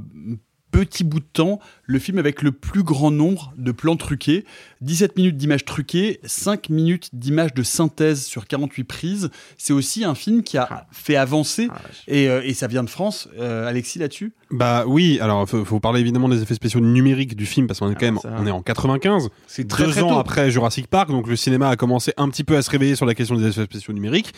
[0.84, 4.44] petit bout de temps le film avec le plus grand nombre de plans truqués.
[4.80, 9.30] 17 minutes d'images truquées 5 minutes d'images de synthèse sur 48 prises.
[9.56, 10.68] C'est aussi un film qui Ah.
[10.70, 11.68] a fait avancer
[12.06, 13.28] et, euh, et ça vient de France.
[13.38, 14.32] Euh, Alexis là-dessus?
[14.50, 17.90] Bah oui, alors faut, faut parler évidemment des effets spéciaux numériques du film parce qu'on
[17.90, 20.18] est quand même on est en 95, C'est très, deux très ans tôt.
[20.18, 23.04] après Jurassic Park, donc le cinéma a commencé un petit peu à se réveiller sur
[23.06, 24.32] la question des effets spéciaux numériques,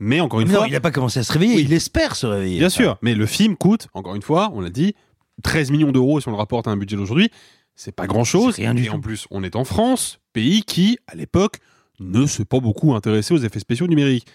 [0.00, 2.26] mais encore une non, fois, il n'a pas commencé à se réveiller, il espère se
[2.26, 2.58] réveiller.
[2.58, 4.94] bien sûr, mais le film coûte encore une fois, on l'a dit,
[5.42, 7.30] 13 millions d'euros si on le rapporte à un budget d'aujourd'hui,
[7.74, 8.54] c'est pas grand chose.
[8.56, 9.00] C'est rien du et en tout.
[9.00, 11.58] plus, on est en France, pays qui à l'époque
[12.00, 14.26] ne s'est pas beaucoup intéressé aux effets spéciaux numériques.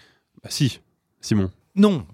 [0.44, 0.80] Bah si,
[1.22, 1.52] Simon.
[1.76, 2.06] Non.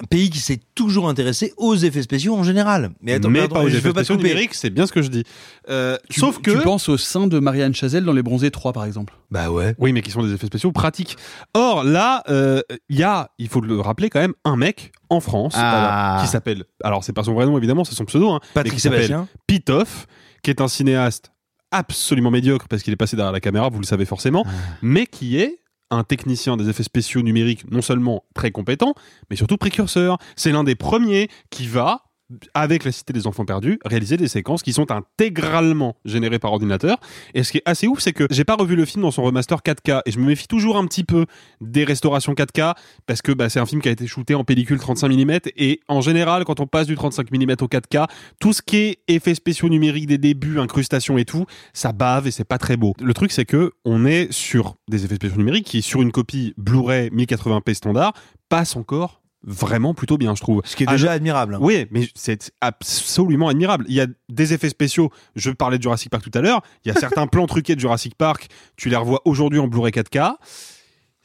[0.00, 2.90] Un pays qui s'est toujours intéressé aux effets spéciaux en général.
[3.02, 4.86] Mais attends, mais pardon, pas aux je effets veux pas te spéciaux numériques, c'est bien
[4.86, 5.24] ce que je dis.
[5.68, 8.72] Euh, Tu- sauf que tu penses au sein de Marianne Chazelle dans Les Bronzés 3
[8.72, 9.74] par exemple Bah ouais.
[9.78, 11.16] Oui, mais qui sont des effets spéciaux pratiques.
[11.54, 15.18] Or, là, euh, il y a, il faut le rappeler quand même, un mec en
[15.18, 16.20] France Ah.
[16.22, 18.76] qui s'appelle, alors c'est pas son vrai nom évidemment, c'est son pseudo, hein, Patrick mais
[18.76, 19.28] qui s'appelle Sébastien.
[19.48, 20.06] Pitoff,
[20.44, 21.32] qui est un cinéaste
[21.72, 24.50] absolument médiocre parce qu'il est passé derrière la caméra, vous le savez forcément, Ah.
[24.80, 25.58] mais qui est
[25.90, 28.94] un technicien des effets spéciaux numériques non seulement très compétent,
[29.30, 30.18] mais surtout précurseur.
[30.36, 32.07] C'est l'un des premiers qui va
[32.54, 36.98] avec la Cité des Enfants Perdus, réaliser des séquences qui sont intégralement générées par ordinateur.
[37.34, 39.22] Et ce qui est assez ouf, c'est que j'ai pas revu le film dans son
[39.22, 41.26] remaster 4K et je me méfie toujours un petit peu
[41.60, 42.74] des restaurations 4K
[43.06, 45.80] parce que bah, c'est un film qui a été shooté en pellicule 35 mm et
[45.88, 48.06] en général, quand on passe du 35 mm au 4K,
[48.40, 52.30] tout ce qui est effets spéciaux numériques des débuts, incrustations et tout, ça bave et
[52.30, 52.94] c'est pas très beau.
[53.00, 56.54] Le truc, c'est que on est sur des effets spéciaux numériques qui, sur une copie
[56.58, 58.12] Blu-ray 1080p standard,
[58.48, 60.62] passent encore vraiment plutôt bien, je trouve.
[60.64, 61.54] Ce qui est Ah, déjà admirable.
[61.54, 61.58] hein.
[61.60, 63.84] oui, mais c'est absolument admirable.
[63.88, 65.10] Il y a des effets spéciaux.
[65.36, 66.62] Je parlais de Jurassic Park tout à l'heure.
[66.84, 68.48] Il y a certains plans truqués de Jurassic Park.
[68.76, 70.34] Tu les revois aujourd'hui en Blu-ray 4K.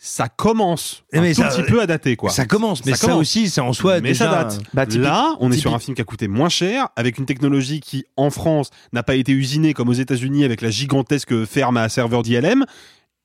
[0.05, 2.29] Ça commence Eh un mais tout ça- petit peu à dater, quoi.
[2.29, 3.21] Ça commence, mais ça, commence.
[3.21, 4.25] aussi, c'est en soi mais déjà.
[4.25, 4.61] ça date.
[4.73, 7.25] Bah, typique- Là, on est sur un film qui a coûté moins cher, avec une
[7.25, 11.77] technologie qui, en France, n'a pas été usinée comme aux États-Unis avec la gigantesque ferme
[11.77, 12.65] à serveur d'ILM.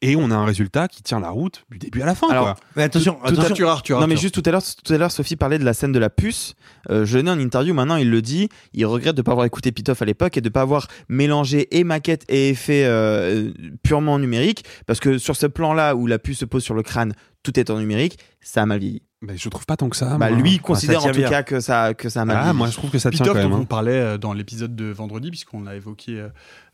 [0.00, 2.28] Et on a un résultat qui tient la route du début à la fin.
[2.30, 2.56] Alors, quoi.
[2.76, 3.68] Mais attention, Tout- tout à- attention.
[3.68, 4.22] Arthur, Non mais Arthur.
[4.22, 6.54] juste tout à l'heure, tout à l'heure Sophie parlait de la scène de la puce.
[6.88, 9.72] Euh, je l'ai en interview maintenant, il le dit, il regrette de pas avoir écouté
[9.72, 13.50] Pitoff à l'époque et de pas avoir mélangé et maquette et effet euh,
[13.82, 17.12] purement numérique parce que sur ce plan-là où la puce se pose sur le crâne,
[17.42, 19.02] tout est en numérique, ça a mal vieilli.
[19.20, 20.16] Mais je trouve pas tant que ça.
[20.16, 20.38] bah, moi.
[20.38, 21.28] lui il considère tient en tout bien.
[21.28, 22.56] cas que ça que ça a mal Ah, vieilli.
[22.58, 23.52] moi, je trouve que ça tient Pitoff, quand même.
[23.52, 23.58] hein.
[23.62, 26.28] on parlait euh, dans l'épisode de vendredi, puisqu'on a évoqué euh,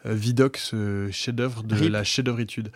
[0.04, 1.90] Vidox, ce chef-d'œuvre de Rip.
[1.90, 2.70] la chef-d'œuvritude.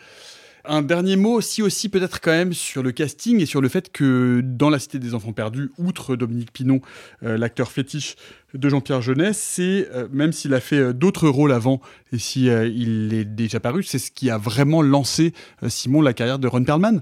[0.70, 3.90] Un dernier mot aussi, aussi peut-être quand même sur le casting et sur le fait
[3.90, 6.82] que dans La Cité des Enfants Perdus, outre Dominique Pinon,
[7.22, 8.16] euh, l'acteur fétiche
[8.52, 11.80] de Jean-Pierre Jeunet, c'est, euh, même s'il a fait euh, d'autres rôles avant
[12.12, 15.32] et si euh, il est déjà paru, c'est ce qui a vraiment lancé,
[15.68, 17.00] Simon, la carrière de Ron Perlman.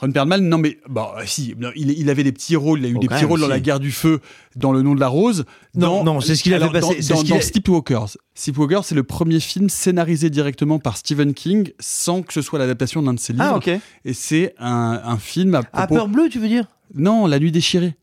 [0.00, 2.88] Ron Perlman, non mais bah si, non, il, il avait des petits rôles, il a
[2.88, 4.20] eu Oh, des petits rôles dans la guerre du feu,
[4.56, 5.44] dans Le nom de la rose.
[5.76, 8.16] Non, dans- non, c'est ce qu'il a fait passer- Dans, dans, ce a- dans Sleepwalkers.
[8.34, 13.02] Sleepwalkers, c'est le premier film scénarisé directement par Stephen King sans que ce soit l'adaptation
[13.02, 13.44] d'un de ses livres.
[13.48, 13.68] Ah ok.
[14.04, 16.66] Et c'est un, un film à Ah, peur bleue, tu veux dire?
[16.94, 17.94] Non, La Nuit déchirée.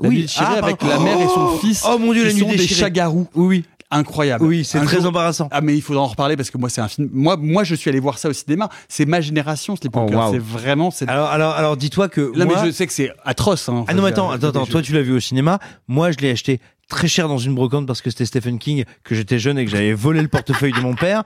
[0.00, 0.14] La Oui.
[0.16, 0.94] Nuit déchirée Ah, avec pardon.
[0.96, 1.82] la mère et son Oh, fils.
[1.88, 2.80] oh, mon Dieu, qui La Nuit sont des déchirée.
[2.80, 3.26] chagarous.
[3.34, 3.64] Oui, oui.
[3.90, 4.44] Incroyable.
[4.44, 5.48] Oui, c'est très jour- embarrassant.
[5.50, 7.08] Ah mais il faudra en reparler parce que moi c'est un film.
[7.12, 8.68] Moi, moi je suis allé voir ça au cinéma.
[8.88, 10.14] C'est ma génération, Sleepwalker.
[10.16, 10.32] Oh, wow.
[10.32, 10.90] C'est vraiment.
[10.90, 12.32] c'est- Alors, alors, alors dis-toi que.
[12.34, 13.68] Là, moi- mais je sais que c'est atroce.
[13.68, 13.84] Hein.
[13.88, 14.66] Ah non, mais attends, attends, attends.
[14.66, 15.58] Toi, tu l'as vu au cinéma.
[15.88, 19.14] Moi, je l'ai acheté très cher dans une brocante parce que c'était Stephen King, que
[19.14, 21.22] j'étais jeune et que j'avais volé le portefeuille de mon père.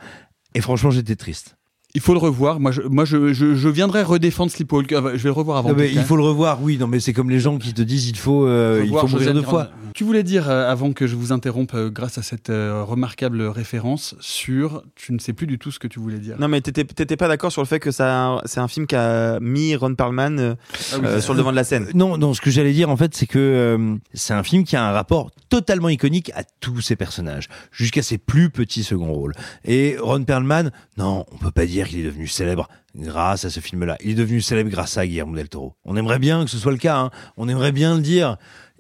[0.55, 1.57] Et franchement, j'étais triste.
[1.95, 2.59] Il faut le revoir.
[2.59, 5.01] Moi, je, moi, je, je, je viendrai redéfendre Sleepwalker.
[5.13, 5.69] Je vais le revoir avant.
[5.69, 6.79] Non, mais peut-être, il faut le revoir, oui.
[6.79, 9.35] Non, mais c'est comme les gens qui te disent il faut, euh, il faut mourir
[9.35, 9.69] deux fois.
[9.95, 13.43] Tu voulais dire, euh, avant que je vous interrompe, euh, grâce à cette euh, remarquable
[13.43, 14.83] référence, sur.
[14.95, 16.37] Tu ne sais plus du tout ce que tu voulais dire.
[16.39, 19.39] Non, mais t'étais pas d'accord sur le fait que ça, c'est un film qui a
[19.41, 20.55] mis Ron Perlman euh,
[20.93, 21.89] Ah oui, euh, sur le devant de la scène.
[21.95, 24.77] Non, non, ce que j'allais dire en fait, c'est que euh, c'est un film qui
[24.77, 29.35] a un rapport totalement iconique à tous ses personnages, jusqu'à ses plus petits second rôles.
[29.65, 33.61] Et Ron Perlman, non, on peut pas dire qu'il est devenu célèbre grâce à ce
[33.61, 33.97] film-là.
[34.03, 35.75] Il est devenu célèbre grâce à Guillermo del Toro.
[35.85, 37.11] On aimerait bien que ce soit le cas, hein.
[37.37, 38.37] on aimerait bien le dire.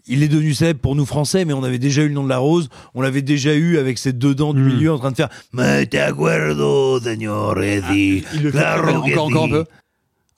[0.08, 2.28] Il est devenu célèbre pour nous français, mais on avait déjà eu le nom de
[2.28, 5.16] la rose, on l'avait déjà eu avec ses deux dents du milieu en train de
[5.16, 9.64] faire Mais te acuerdo, señor fait claro encore, encore un peu.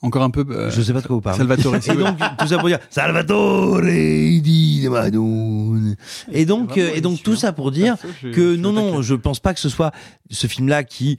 [0.03, 0.45] Encore un peu.
[0.51, 1.39] euh, Je sais pas de quoi vous parlez.
[1.39, 1.77] Salvatore.
[1.87, 5.97] Et donc, tout ça pour dire Salvatore de Madone.
[6.31, 9.41] Et donc, euh, et donc tout ça pour dire je- que non, non, je pense
[9.41, 9.93] pas que ce soit
[10.31, 11.19] ce film-là qui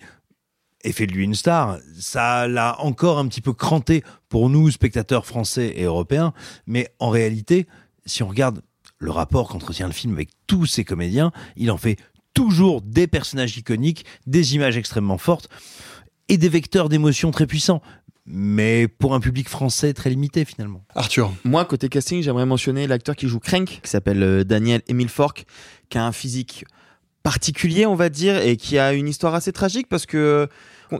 [0.83, 1.79] ait fait de lui une star.
[1.99, 6.31] Ça l'a encore un petit peu cranté pour nous, spectateurs français et européens.
[6.67, 7.65] Mais en réalité,
[8.05, 8.61] si on regarde
[8.99, 11.97] le rapport qu'entretient le film avec tous ces comédiens, il en fait
[12.33, 15.49] toujours des personnages iconiques, des images extrêmement fortes
[16.27, 17.81] et des vecteurs d'émotions très puissants.
[18.27, 20.83] Mais pour un public français très limité finalement.
[20.95, 21.31] Arthur.
[21.43, 25.45] Moi, côté casting, j'aimerais mentionner l'acteur qui joue Crank, qui s'appelle euh, Daniel Emile Fork,
[25.89, 26.65] qui a un physique
[27.21, 30.47] particulier, on va dire, et qui a une histoire assez tragique parce que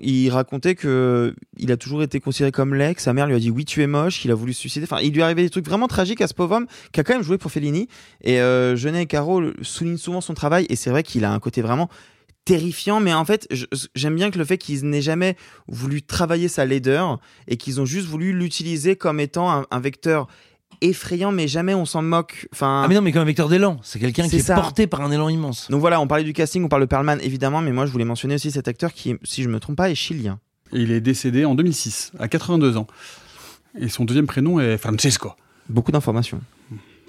[0.02, 3.40] il racontait que il a toujours été considéré comme laid, que sa mère lui a
[3.40, 4.86] dit oui tu es moche, qu'il a voulu se suicider.
[4.90, 7.14] Enfin, il lui arrivé des trucs vraiment tragiques à ce pauvre homme qui a quand
[7.14, 7.88] même joué pour Fellini.
[8.24, 11.40] Et euh, Jeunet et Caro soulignent souvent son travail et c'est vrai qu'il a un
[11.40, 11.90] côté vraiment
[12.46, 13.48] terrifiant, mais en fait,
[13.96, 15.36] j'aime bien que le fait qu'ils n'aient jamais
[15.68, 20.28] voulu travailler sa laideur et qu'ils ont juste voulu l'utiliser comme étant un vecteur
[20.82, 22.48] effrayant, mais jamais on s'en moque.
[22.54, 25.02] Enfin, Ah mais non, mais comme un vecteur d'élan, c'est quelqu'un qui est porté par
[25.02, 25.70] un élan immense.
[25.70, 28.06] donc voilà, on parlait du casting, on parle de Perlman évidemment, mais moi je voulais
[28.06, 30.40] mentionner aussi cet acteur qui, si je me trompe pas, est chilien.
[30.72, 32.88] Il est décédé en 2006, à 82 ans.
[33.80, 35.34] Et son deuxième prénom est Francesco.
[35.70, 36.40] Beaucoup d'informations.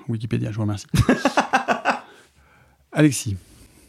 [0.09, 0.87] Wikipédia, je vous remercie.
[2.93, 3.37] Alexis.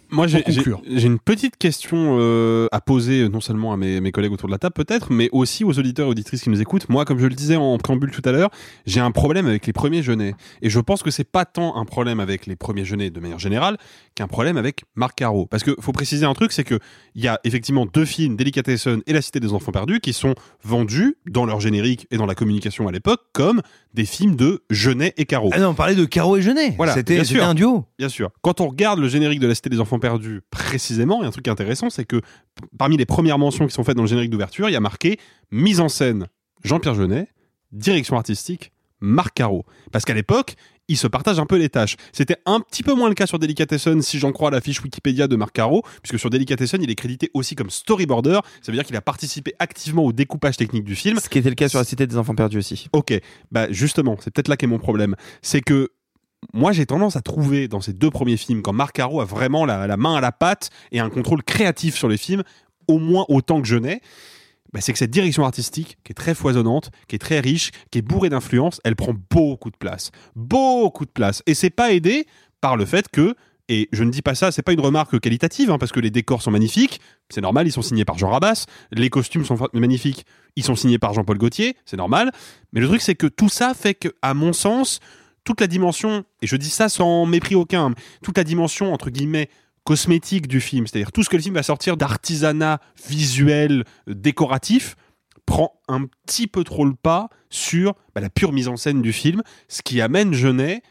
[0.09, 4.47] Moi, j'ai une petite question euh, à poser, non seulement à mes, mes collègues autour
[4.47, 6.87] de la table, peut-être, mais aussi aux auditeurs et auditrices qui nous écoutent.
[6.89, 8.49] Moi, comme je le disais en préambule tout à l'heure,
[8.85, 10.35] j'ai un problème avec les premiers Genets.
[10.61, 13.39] Et je pense que c'est pas tant un problème avec les premiers Genets de manière
[13.39, 13.77] générale
[14.15, 15.45] qu'un problème avec Marc Caro.
[15.45, 16.79] Parce que faut préciser un truc, c'est que
[17.15, 20.35] il y a effectivement deux films, Delicatessen et La Cité des Enfants Perdus, qui sont
[20.63, 23.61] vendus dans leur générique et dans la communication à l'époque comme
[23.93, 25.49] des films de Genet et Caro.
[25.53, 26.73] Ah non, on parlait de Caro et Genet.
[26.77, 27.85] Voilà, c'était un duo.
[27.97, 28.29] Bien sûr.
[28.41, 31.27] Quand on regarde le générique de La Cité des Enfants Perdus précisément, il y a
[31.27, 32.21] un truc intéressant, c'est que
[32.77, 35.19] parmi les premières mentions qui sont faites dans le générique d'ouverture, il y a marqué
[35.51, 36.27] mise en scène
[36.63, 37.27] Jean-Pierre Jeunet,
[37.71, 39.65] direction artistique Marc Caro.
[39.91, 40.55] Parce qu'à l'époque,
[40.88, 41.97] ils se partagent un peu les tâches.
[42.12, 45.27] C'était un petit peu moins le cas sur Delicatessen, si j'en crois la fiche Wikipédia
[45.27, 48.39] de Marc Caro, puisque sur Delicatessen, il est crédité aussi comme storyboarder.
[48.62, 51.19] Ça veut dire qu'il a participé activement au découpage technique du film.
[51.19, 52.88] Ce qui était le cas sur la Cité des Enfants Perdus aussi.
[52.93, 53.13] Ok,
[53.51, 55.15] bah justement, c'est peut-être là qu'est mon problème.
[55.41, 55.91] C'est que
[56.53, 59.65] moi, j'ai tendance à trouver dans ces deux premiers films, quand Marc Caro a vraiment
[59.65, 62.43] la, main à la pâte et un contrôle créatif sur les films,
[62.88, 64.01] au moins autant que je n'ai,
[64.73, 67.99] bah, c'est que cette direction artistique, qui est très foisonnante, qui est très riche, qui
[67.99, 70.12] est bourrée d'influence, elle prend beaucoup de place.
[70.36, 71.43] Beaucoup de place.
[71.45, 72.27] Et c'est pas aidé
[72.62, 73.36] par le fait que
[73.69, 76.10] et je ne dis pas ça, c'est pas une remarque qualitative, hein, parce que les
[76.10, 80.25] décors sont magnifiques, c'est normal, ils sont signés par Jean Rabas, les costumes sont magnifiques,
[80.55, 82.31] ils sont signés par Jean-Paul Gaultier, c'est normal.
[82.71, 84.99] Mais le truc, c'est que tout ça fait que, à mon sens,
[85.47, 89.49] toute la dimension, et je dis ça sans mépris aucun, toute la dimension, entre guillemets,
[89.86, 94.97] cosmétique du film, c'est-à-dire tout ce que le film va sortir d'artisanat visuel, euh, décoratif,
[95.45, 99.13] prend un petit peu trop le pas sur bah, la pure mise en scène du
[99.13, 100.81] film, ce qui amène Genet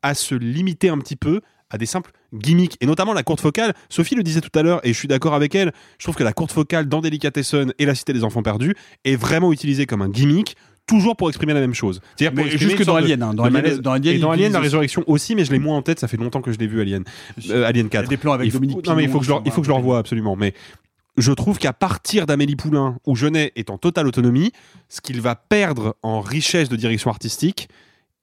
[0.00, 3.74] à se limiter un petit peu à des simples gimmicks, et notamment la courte focale.
[3.90, 6.24] Sophie le disait tout à l'heure, et je suis d'accord avec elle, je trouve que
[6.24, 10.00] la courte focale dans Delicatessen et La Cité des Enfants Perdus est vraiment utilisée comme
[10.00, 10.56] un gimmick,
[10.88, 12.00] toujours pour exprimer la même chose.
[12.16, 13.34] C'est-à-dire pour exprimer dans de- Alien, hein.
[13.34, 13.80] Dans Alien- malaise.
[13.80, 16.08] dans Alien, et dans Alien, la résurrection aussi, mais je l'ai moins en tête, ça
[16.08, 17.04] fait longtemps que je l'ai vu Alien.
[17.50, 18.02] Euh, Alien 4.
[18.02, 19.52] Il y a des plans avec faut, Dominique Non, mais il faut que je il
[19.52, 20.34] faut que je le revoie absolument.
[20.34, 20.54] Mais
[21.16, 24.52] je trouve qu'à partir d'Amélie Poulain, où Genet est en totale autonomie,
[24.88, 27.68] ce qu'il va perdre en richesse de direction artistique,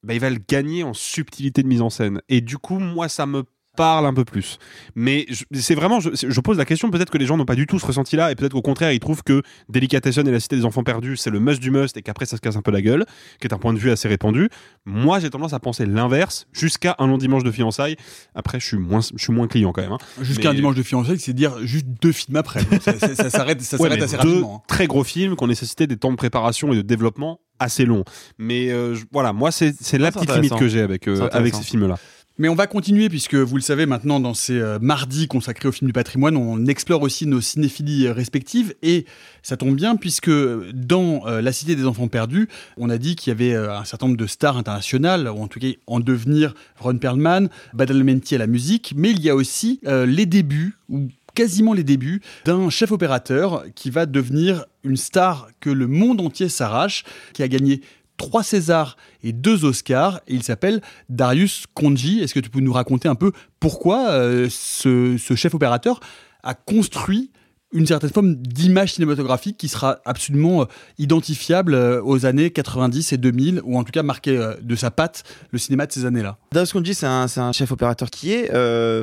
[0.03, 2.21] bah, il va le gagner en subtilité de mise en scène.
[2.29, 3.43] Et du coup, moi, ça me
[3.75, 4.57] parle un peu plus.
[4.95, 7.67] Mais c'est vraiment, je, je pose la question, peut-être que les gens n'ont pas du
[7.67, 10.65] tout ce ressenti-là, et peut-être qu'au contraire, ils trouvent que Delicatessen et la Cité des
[10.65, 12.81] Enfants Perdus, c'est le must du must, et qu'après ça se casse un peu la
[12.81, 13.05] gueule,
[13.39, 14.49] qui est un point de vue assez répandu.
[14.85, 17.95] Moi, j'ai tendance à penser l'inverse, jusqu'à un long dimanche de fiançailles.
[18.35, 19.91] Après, je suis moins, je suis moins client quand même.
[19.93, 19.97] hein.
[20.21, 22.61] Jusqu'à un dimanche de fiançailles, c'est dire juste deux films après.
[22.81, 24.55] ça ça- ça s'arrête ça Ouais, assez deux rapidement.
[24.61, 24.65] hein.
[24.67, 28.03] très gros films qui ont nécessité des temps de préparation et de développement assez longs.
[28.37, 31.63] Mais euh, voilà, moi, c'est c'est la petite limite que j'ai avec, euh, avec ces
[31.63, 31.97] films-là.
[32.37, 35.71] Mais on va continuer puisque vous le savez maintenant dans ces euh, mardis consacrés au
[35.71, 38.75] film du patrimoine, on explore aussi nos cinéphilies euh, respectives.
[38.81, 39.05] Et
[39.41, 40.29] ça tombe bien puisque
[40.73, 44.07] dans euh, La Cité des Enfants Perdus, on a dit qu'il y avait un certain
[44.07, 48.47] nombre de stars internationales, ou en tout cas en devenir Ron Perlman, Badalamenti à la
[48.47, 53.63] musique, mais il y a aussi les débuts ou quasiment les débuts d'un chef opérateur
[53.75, 57.81] qui va devenir une star que le monde entier s'arrache, qui a gagné
[58.17, 62.21] trois Césars et deux Oscars, il s'appelle Darius Khondji.
[62.21, 65.99] Est-ce que tu peux nous raconter un peu pourquoi euh, ce chef opérateur
[66.43, 67.31] a construit
[67.73, 70.65] une certaine forme d'image cinématographique qui sera absolument euh,
[70.97, 74.91] identifiable euh, aux années 90 et 2000, ou en tout cas marqué euh, de sa
[74.91, 76.37] patte le cinéma de ces années-là
[76.71, 78.49] Khondji, c'est un, chef opérateur qui est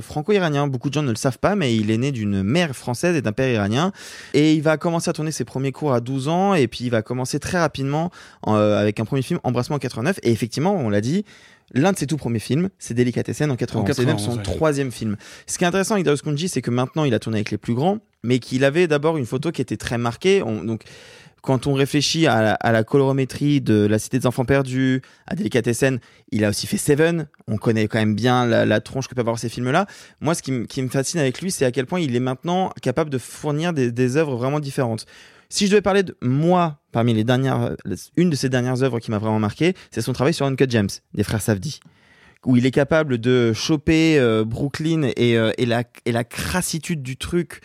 [0.01, 0.67] franco-iranien.
[0.67, 3.21] Beaucoup de gens ne le savent pas, mais il est né d'une mère française et
[3.21, 3.93] d'un père iranien.
[4.33, 6.91] Et il va commencer à tourner ses premiers cours à 12 ans, et puis il
[6.91, 8.11] va commencer très rapidement
[8.47, 10.19] avec un premier film, Embrassement en 89.
[10.23, 11.25] Et effectivement, on l'a dit,
[11.73, 13.91] l'un de ses tout premiers films, c'est Delicatessen en 91.
[13.91, 14.43] En C'est même 91, son ouais.
[14.57, 15.17] troisième film.
[15.47, 17.59] Ce qui est intéressant avec Darius Khondji, c'est que maintenant, il a tourné avec les
[17.59, 20.43] plus grands, mais qu'il avait d'abord une photo qui était très marquée.
[20.43, 20.83] On- donc,
[21.41, 25.35] quand on réfléchit à la, à la colorimétrie de La Cité des Enfants Perdus, à
[25.35, 25.99] Delicatessen,
[26.31, 27.27] il a aussi fait Seven.
[27.49, 29.87] On connaît quand même bien la, la tronche que peuvent avoir ces films-là.
[30.21, 32.21] Moi, ce qui, me- qui me fascine avec lui, c'est à quel point il est
[32.21, 35.05] maintenant capable de fournir des, des œuvres vraiment différentes.
[35.49, 37.75] Si je devais parler de moi, parmi les dernières,
[38.17, 40.91] une de ses dernières œuvres qui m'a vraiment marqué, c'est son travail sur Uncut James,
[41.15, 41.81] des frères Safdie
[42.45, 47.01] où il est capable de choper euh, Brooklyn et, euh, et, la, et la crassitude
[47.01, 47.61] du truc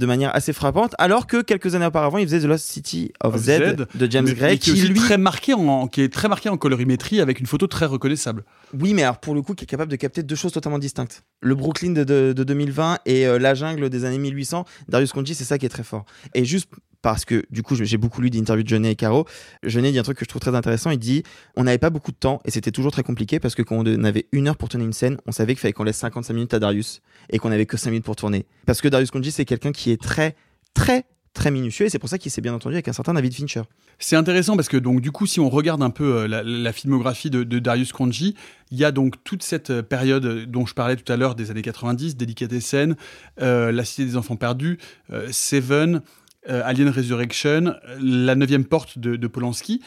[0.00, 3.34] de manière assez frappante, alors que quelques années auparavant, il faisait The Lost City of,
[3.34, 3.58] Of Z,
[3.94, 7.20] de James Gray, qui, est lui, très marqué en, qui est très marqué en colorimétrie
[7.20, 8.44] avec une photo très reconnaissable.
[8.78, 11.24] oui, mais alors pour le coup, qui est capable de capter deux choses totalement distinctes.
[11.40, 14.64] Le Brooklyn de, de, de 2020 et euh, la jungle des années 1800.
[14.88, 16.04] Darius Khondji, c'est ça qui est très fort.
[16.34, 16.68] Et juste
[17.02, 19.26] parce que du coup, j'ai beaucoup lu d'interviews de Jeunet et Caro.
[19.62, 20.90] Jeunet dit un truc que je trouve très intéressant.
[20.90, 21.22] Il dit
[21.56, 24.04] on n'avait pas beaucoup de temps et c'était toujours très compliqué parce que quand on
[24.04, 26.54] avait une heure pour tourner une scène, on savait qu'il fallait qu'on laisse 55 minutes
[26.54, 28.46] à Darius et qu'on avait que 5 minutes pour tourner.
[28.66, 30.34] Parce que Darius Khondji, c'est quelqu'un qui est très,
[30.74, 33.34] très, très minutieux et c'est pour ça qu'il s'est bien entendu avec un certain David
[33.34, 33.62] Fincher.
[33.98, 37.30] C'est intéressant parce que donc du coup, si on regarde un peu euh, la, filmographie
[37.30, 38.34] de, Darius Khondji,
[38.70, 41.50] il y a donc toute cette euh, période dont je parlais tout à l'heure des
[41.50, 42.96] années 90, Delicatessen,
[43.40, 44.78] euh, La Cité des Enfants Perdus,
[45.12, 46.02] euh, Seven,
[46.48, 49.80] euh, Alien Resurrection, La Neuvième Porte de, de Polanski.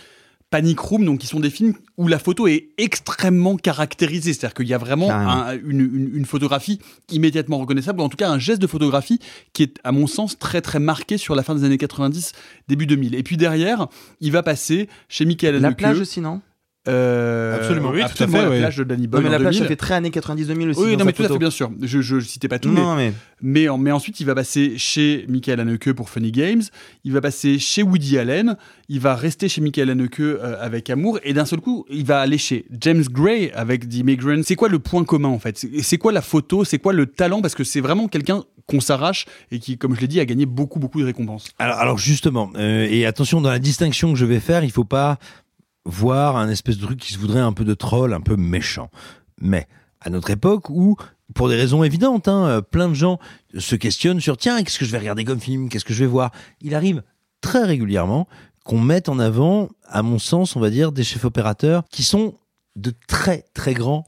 [0.49, 4.67] Panic Room, donc qui sont des films où la photo est extrêmement caractérisée, c'est-à-dire qu'il
[4.67, 6.77] y a vraiment un- une, une- une photographie
[7.09, 9.19] immédiatement reconnaissable, ou en tout cas un geste de photographie
[9.53, 12.33] qui est, à mon sens, très très marqué sur la fin des années 90,
[12.67, 13.15] début 2000.
[13.15, 13.87] Et puis derrière,
[14.19, 15.77] il va passer chez Michael La Haneke.
[15.77, 16.41] plage aussi, non?
[16.87, 19.31] Euh, Absolument, oui, tout à absolument, fait, la plage de Danny Non, Boyle mais en
[19.33, 19.63] la plage, 2000.
[19.63, 20.79] ça fait très années 90-2000 aussi.
[20.81, 21.69] Oui, non, mais tout à fait, bien sûr.
[21.79, 23.13] Je, je, je citais pas tout, Non, mais, non, mais-
[23.43, 26.63] mais, en- mais ensuite, il va passer chez Michael Haneke pour Funny Games,
[27.03, 28.57] il va passer chez Woody Allen,
[28.89, 32.19] il va rester chez Michael Haneke euh, avec Amour, et d'un seul coup, il va
[32.19, 34.41] aller chez James Gray avec The Immigrant.
[34.43, 35.59] C'est quoi le point commun, en fait?
[35.59, 36.63] C'est c'est quoi la photo?
[36.65, 37.41] C'est quoi le talent?
[37.41, 40.47] Parce que c'est vraiment quelqu'un qu'on s'arrache et qui, comme je l'ai dit, a gagné
[40.47, 41.45] beaucoup, beaucoup de récompenses.
[41.59, 44.83] Alors, alors justement, euh, et attention dans la distinction que je vais faire, il faut
[44.83, 45.19] pas
[45.85, 48.89] voir un espèce de truc qui se voudrait un peu de troll, un peu méchant.
[49.39, 49.67] Mais
[49.99, 50.95] à notre époque où,
[51.33, 53.19] pour des raisons évidentes, hein, euh, plein de gens
[53.57, 56.09] se questionnent sur tiens, qu'est-ce que je vais regarder comme film, qu'est-ce que je vais
[56.09, 56.31] voir?
[56.61, 57.03] Il arrive
[57.41, 58.27] très régulièrement
[58.63, 62.35] qu'on mette en avant, à mon sens, on va dire, des chefs opérateurs qui sont
[62.75, 64.05] de très très grands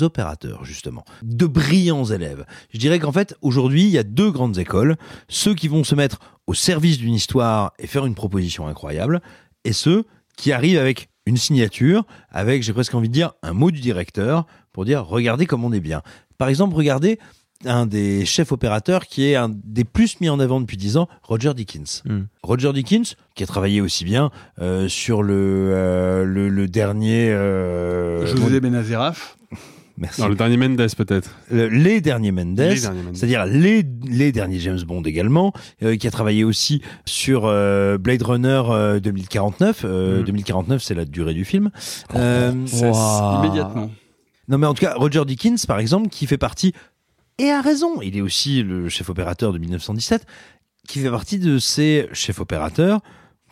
[0.00, 2.44] opérateurs, justement, de brillants élèves.
[2.72, 4.96] Je dirais qu'en fait, aujourd'hui, il y a deux grandes écoles,
[5.28, 9.20] ceux qui vont se mettre au service d'une histoire et faire une proposition incroyable,
[9.64, 10.04] et ceux
[10.36, 14.46] qui arrivent avec une signature, avec, j'ai presque envie de dire, un mot du directeur,
[14.72, 16.02] pour dire, regardez comme on est bien.
[16.38, 17.18] Par exemple, regardez
[17.64, 21.08] un des chefs opérateurs qui est un des plus mis en avant depuis 10 ans,
[21.22, 22.04] Roger Dickens.
[22.42, 27.30] Roger Dickens, qui a travaillé aussi bien euh, sur le, euh, le, le dernier...
[27.30, 29.36] Euh, José Benazeraf.
[29.98, 30.20] Merci.
[30.20, 31.30] Non, le dernier Mendes peut-être.
[31.52, 32.60] Euh, les derniers Mendes,
[33.14, 38.22] c'est-à-dire les, les derniers James Bond également, euh, qui a travaillé aussi sur euh, Blade
[38.22, 39.82] Runner euh, 2049.
[39.84, 40.24] Euh, Mhm.
[40.24, 41.70] 2049, c'est la durée du film.
[42.14, 43.90] Euh, C'est- Immédiatement.
[44.48, 46.72] non, mais en tout cas, Roger Dickens, par exemple, qui fait partie,
[47.38, 50.26] et a raison, il est aussi le chef opérateur de 1917,
[50.88, 53.00] qui fait partie de ces chefs opérateurs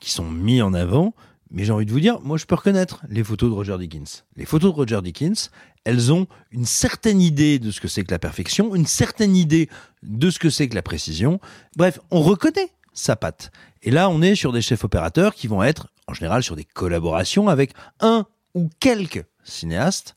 [0.01, 1.15] qui sont mis en avant
[1.51, 4.25] Mais j'ai envie de vous dire, moi je peux reconnaître les photos de Roger Dickens.
[4.37, 5.51] Les photos de Roger Dickens,
[5.85, 9.69] elles ont une certaine idée de ce que c'est que la perfection, une certaine idée
[10.03, 11.41] de ce que c'est que la précision.
[11.77, 13.51] Bref, on reconnaît sa patte.
[13.83, 16.65] Et là, on est sur des chefs opérateurs qui vont être, en général, sur des
[16.65, 20.17] collaborations avec un ou quelques cinéastes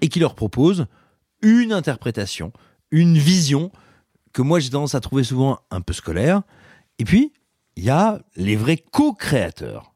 [0.00, 0.86] et qui leur proposent
[1.42, 2.52] une interprétation,
[2.90, 3.72] une vision
[4.32, 6.42] que moi j'ai tendance à trouver souvent un peu scolaire.
[6.98, 7.32] Et puis,
[7.76, 9.94] il y a les vrais co-créateurs,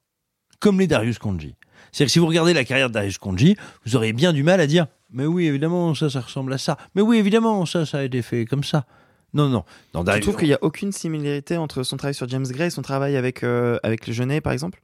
[0.59, 1.55] comme les Darius Konji.
[1.93, 4.61] C'est-à-dire que si vous regardez la carrière de Darius Konji, vous aurez bien du mal
[4.61, 6.77] à dire Mais oui, évidemment, ça, ça ressemble à ça.
[6.95, 8.87] Mais oui, évidemment, ça, ça a été fait comme ça.
[9.35, 9.65] Non, non.
[9.93, 12.71] Dans Tu trouves qu'il n'y a aucune similarité entre son travail sur James Gray et
[12.71, 14.83] son travail avec, euh, avec le Genet, par exemple?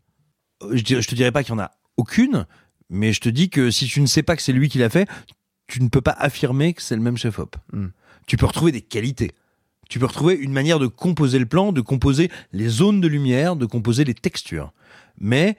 [0.62, 2.46] Euh, je, je te dirais pas qu'il y en a aucune,
[2.90, 4.90] mais je te dis que si tu ne sais pas que c'est lui qui l'a
[4.90, 5.08] fait,
[5.66, 7.56] tu ne peux pas affirmer que c'est le même chef-op.
[7.72, 7.88] Hmm.
[8.26, 9.32] Tu peux retrouver des qualités.
[9.88, 13.56] Tu peux retrouver une manière de composer le plan, de composer les zones de lumière,
[13.56, 14.72] de composer les textures.
[15.18, 15.56] Mais,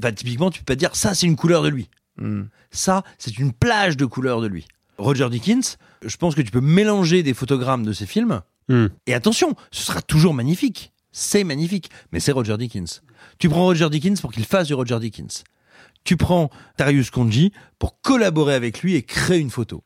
[0.00, 1.88] bah, typiquement, tu peux pas dire ça, c'est une couleur de lui.
[2.18, 2.44] Hmm.
[2.70, 4.66] Ça, c'est une plage de couleurs de lui.
[4.98, 8.40] Roger Dickens, je pense que tu peux mélanger des photogrammes de ses films.
[8.68, 8.86] Hmm.
[9.06, 10.92] Et attention, ce sera toujours magnifique.
[11.12, 13.02] C'est magnifique, mais c'est Roger Dickens.
[13.38, 15.44] Tu prends Roger Dickens pour qu'il fasse du Roger Dickens.
[16.04, 19.82] Tu prends Darius Konji pour collaborer avec lui et créer une photo.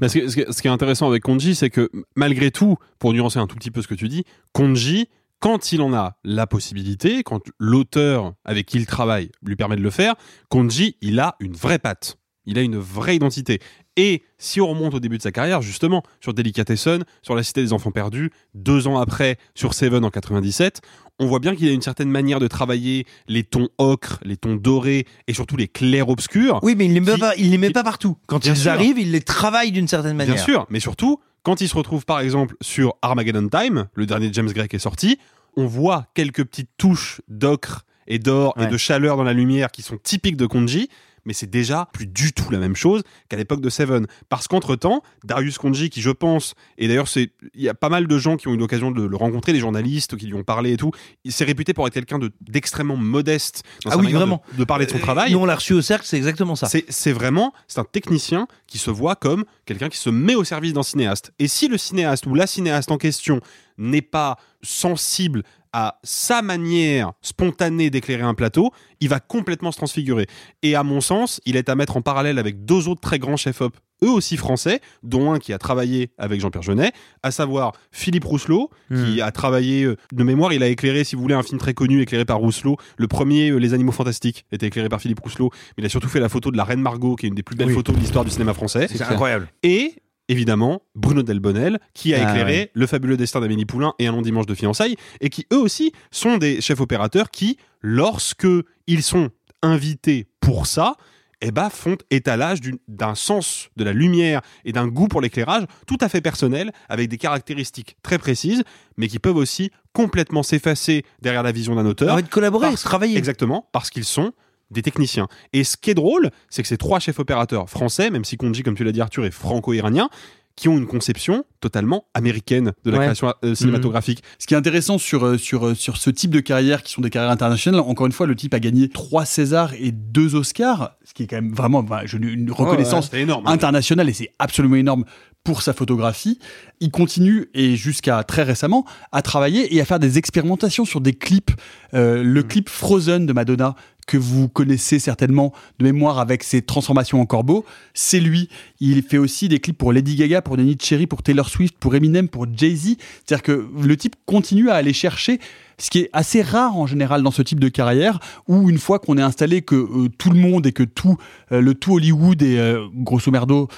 [0.00, 2.76] Parce que, ce, qui est- ce qui est intéressant avec Konji, c'est que malgré tout,
[2.98, 5.08] pour nuancer un tout petit peu ce que tu dis, Konji,
[5.40, 9.82] quand il en a la possibilité, quand l'auteur avec qui il travaille lui permet de
[9.82, 10.14] le faire,
[10.48, 12.18] Konji, il a une vraie patte.
[12.48, 13.58] Il a une vraie identité.
[13.96, 17.62] Et si on remonte au début de sa carrière, justement, sur Delicatessen, sur La Cité
[17.62, 20.80] des Enfants Perdus, deux ans après, sur Seven en 97,
[21.18, 24.54] on voit bien qu'il a une certaine manière de travailler les tons ocre, les tons
[24.54, 26.60] dorés et surtout les clairs obscurs.
[26.62, 28.16] Oui, mais il les met, pas, il les met pas partout.
[28.26, 28.70] Quand ils sûr.
[28.70, 30.34] arrivent, il les travaille d'une certaine manière.
[30.34, 34.30] Bien sûr, mais surtout, quand il se retrouve par exemple sur Armageddon Time, le dernier
[34.32, 35.20] James Gray qui est sorti,
[35.56, 39.82] on voit quelques petites touches d'ocre et d'or et de chaleur dans la lumière qui
[39.82, 40.88] sont typiques de Konji,
[41.26, 44.06] mais c'est déjà plus du tout la même chose qu'à l'époque de Seven.
[44.30, 48.06] Parce qu'entre-temps, Darius Konji, qui je pense, et d'ailleurs c'est, il y a pas mal
[48.06, 50.72] de gens qui ont eu l'occasion de le rencontrer, des journalistes qui lui ont parlé
[50.72, 50.92] et tout,
[51.24, 54.40] il s'est réputé pour être quelqu'un de, d'extrêmement modeste dans Ah sa oui, de- vraiment.
[54.56, 55.32] de, parler de son Euh, travail.
[55.32, 56.66] Nous, on l'a reçu au cercle, c'est exactement ça.
[56.68, 60.44] C'est, c'est vraiment, c'est un technicien qui se voit comme quelqu'un qui se met au
[60.44, 61.32] service d'un cinéaste.
[61.38, 63.40] Et si le cinéaste ou la cinéaste en question
[63.78, 65.42] n'est pas sensible
[65.78, 68.70] à sa manière spontanée d'éclairer un plateau,
[69.00, 70.26] il va complètement se transfigurer.
[70.62, 73.36] Et à mon sens, il est à mettre en parallèle avec deux autres très grands
[73.36, 78.24] chefs-op, eux aussi français, dont un qui a travaillé avec Jean-Pierre Jeunet, à savoir Philippe
[78.24, 81.58] Rousselot, qui a travaillé, euh, de mémoire, il a éclairé, si vous voulez, un film
[81.58, 82.78] très connu éclairé par Rousselot.
[82.96, 85.50] Le premier, euh, Les Animaux Fantastiques, était éclairé par Philippe Rousselot.
[85.76, 87.42] Mais il a surtout fait la photo de la Reine Margot, qui est une des
[87.42, 87.74] plus belles Oui.
[87.74, 88.86] photos de l'histoire du cinéma français.
[88.88, 89.48] C'est incroyable.
[89.62, 89.96] Et
[90.28, 92.70] évidemment Bruno Delbonnel qui a Ah éclairé ouais.
[92.74, 95.92] Le fabuleux destin d'Amélie Poulain et Un long dimanche de fiançailles et qui eux aussi
[96.10, 98.46] sont des chefs opérateurs qui lorsque
[98.86, 99.30] ils sont
[99.62, 100.94] invités pour ça
[101.42, 105.98] eh ben, font étalage d'un sens de la lumière et d'un goût pour l'éclairage tout
[106.00, 108.64] à fait personnel, avec des caractéristiques très précises,
[108.96, 112.14] mais qui peuvent aussi complètement s'effacer derrière la vision d'un auteur.
[112.14, 113.18] Envie de collaborer, Parce- travailler.
[113.18, 114.32] Exactement, parce qu'ils sont
[114.70, 115.28] des techniciens.
[115.52, 118.62] Et ce qui est drôle, c'est que ces trois chefs opérateurs français, même si Konji,
[118.62, 120.08] comme tu l'as dit Arthur, est franco-iranien,
[120.56, 123.04] qui ont une conception totalement américaine de la Ouais.
[123.04, 124.22] création euh, cinématographique.
[124.38, 127.02] Ce qui est intéressant sur, euh, sur, euh, sur ce type de carrière qui sont
[127.02, 130.96] des carrières internationales, encore une fois, le type a gagné trois Césars et deux Oscars,
[131.04, 133.46] ce qui est quand même vraiment bah, une reconnaissance ouais, c'est énorme.
[133.46, 135.04] internationale et c'est absolument énorme
[135.44, 136.38] pour sa photographie.
[136.80, 141.12] Il continue, et jusqu'à très récemment, à travailler et à faire des expérimentations sur des
[141.12, 141.50] clips.
[141.94, 143.76] Euh, le clip Frozen de Madonna,
[144.06, 148.48] que vous connaissez certainement de mémoire avec ses transformations en corbeau, c'est lui.
[148.80, 151.94] Il fait aussi des clips pour Lady Gaga, pour Nenny Cherry, pour Taylor Swift, pour
[151.94, 152.96] Eminem, pour Jay-Z.
[153.24, 155.40] C'est-à-dire que le type continue à aller chercher
[155.78, 158.98] ce qui est assez rare en général dans ce type de carrière, où une fois
[158.98, 161.16] qu'on est installé que euh, tout le monde et que tout
[161.52, 163.68] euh, le tout Hollywood et euh, grosso merdo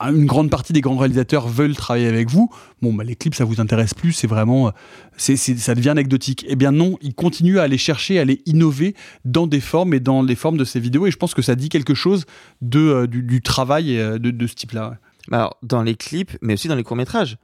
[0.00, 2.50] une grande partie des grands réalisateurs veulent travailler avec vous,
[2.82, 4.70] bon, bah, les clips, ça vous intéresse plus, c'est vraiment, euh,
[5.16, 6.44] c'est, ça devient anecdotique.
[6.48, 8.94] Eh bien non, il continue à aller chercher, à aller innover
[9.24, 11.54] dans des formes et dans les formes de ses vidéos, et je pense que ça
[11.54, 12.24] dit quelque chose
[12.60, 14.98] de, euh, du, travail euh, de, de ce type-là.
[15.28, 17.38] Bah Alors, dans les clips, mais aussi dans les courts-métrages.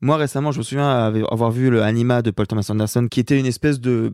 [0.00, 3.38] Moi, récemment, je me souviens avoir vu le Anima de Paul Thomas Anderson, qui était
[3.38, 4.12] une espèce de,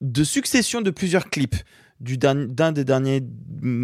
[0.00, 1.56] de succession de plusieurs clips
[2.00, 3.22] du d'un des derniers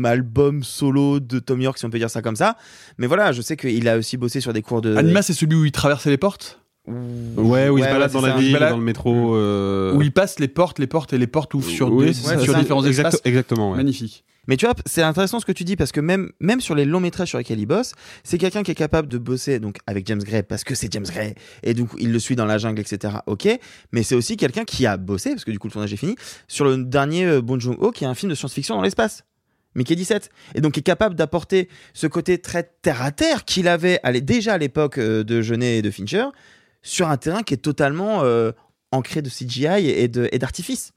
[0.04, 2.56] albums solo de Tom York, si on peut dire ça comme ça.
[2.98, 4.94] Mais voilà, je sais qu'il a aussi bossé sur des cours de.
[4.96, 6.60] Anima, c'est celui où il traversait les portes?
[6.86, 9.34] Ouais, où il se balade dans la ville, balade- dans le métro.
[9.36, 12.12] euh, Où il passe les portes, les portes et les portes ouvrent sur, oui, des-
[12.12, 13.22] sur différents Exact- espaces.
[13.24, 13.78] Exactement, ouais.
[13.78, 14.22] Magnifique.
[14.46, 16.84] Mais tu vois, c'est intéressant ce que tu dis parce que même, même sur les
[16.84, 17.92] longs métrages sur lesquels il bosse,
[18.22, 21.04] c'est quelqu'un qui est capable de bosser donc avec James Gray parce que c'est James
[21.04, 23.14] Gray et donc il le suit dans la jungle, etc.
[23.26, 23.48] Ok,
[23.92, 26.16] mais c'est aussi quelqu'un qui a bossé parce que du coup le tournage est fini
[26.48, 29.24] sur le dernier euh, Bong Joon-ho qui est un film de science-fiction dans l'espace.
[29.74, 34.00] Mickey 17 et donc est capable d'apporter ce côté très terre à terre qu'il avait
[34.22, 36.26] déjà à l'époque euh, de Jeunet et de Fincher
[36.82, 38.52] sur un terrain qui est totalement euh,
[38.92, 40.92] ancré de CGI et et d'artifice.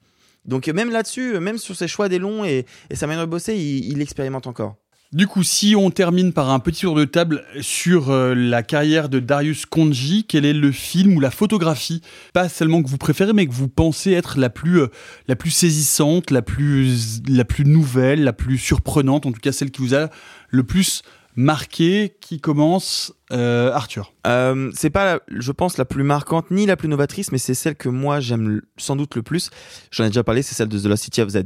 [0.47, 3.55] Donc même là-dessus, même sur ses choix des longs et, et sa manière de bosser,
[3.55, 4.75] il, il expérimente encore.
[5.13, 9.07] Du coup, si on termine par un petit tour de table sur euh, la carrière
[9.07, 12.01] de Darius Konji, quel est le film ou la photographie,
[12.33, 14.87] pas seulement que vous préférez, mais que vous pensez être la plus, euh,
[15.29, 19.71] la plus saisissante, la plus, la plus nouvelle, la plus surprenante, en tout cas celle
[19.71, 20.09] qui vous a
[20.49, 21.03] le plus
[21.37, 24.11] marqué, qui commence euh, Arthur.
[24.25, 27.75] Euh, c'est pas, je pense, la plus marquante ni la plus novatrice, mais c'est celle
[27.75, 29.51] que moi j'aime sans doute le plus.
[29.91, 31.43] J'en ai déjà parlé, c'est celle de The Lost City of Z.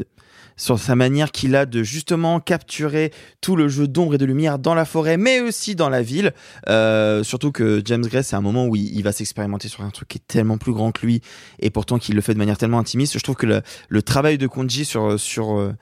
[0.56, 3.12] Sur sa manière qu'il a de justement capturer
[3.42, 6.34] tout le jeu d'ombre et de lumière dans la forêt, mais aussi dans la ville.
[6.70, 9.90] Euh, surtout que James Gray, c'est un moment où il, il va s'expérimenter sur un
[9.90, 11.22] truc qui est tellement plus grand que lui,
[11.60, 13.18] et pourtant qu'il le fait de manière tellement intimiste.
[13.18, 15.74] Je trouve que le, le travail de Konji sur sur euh,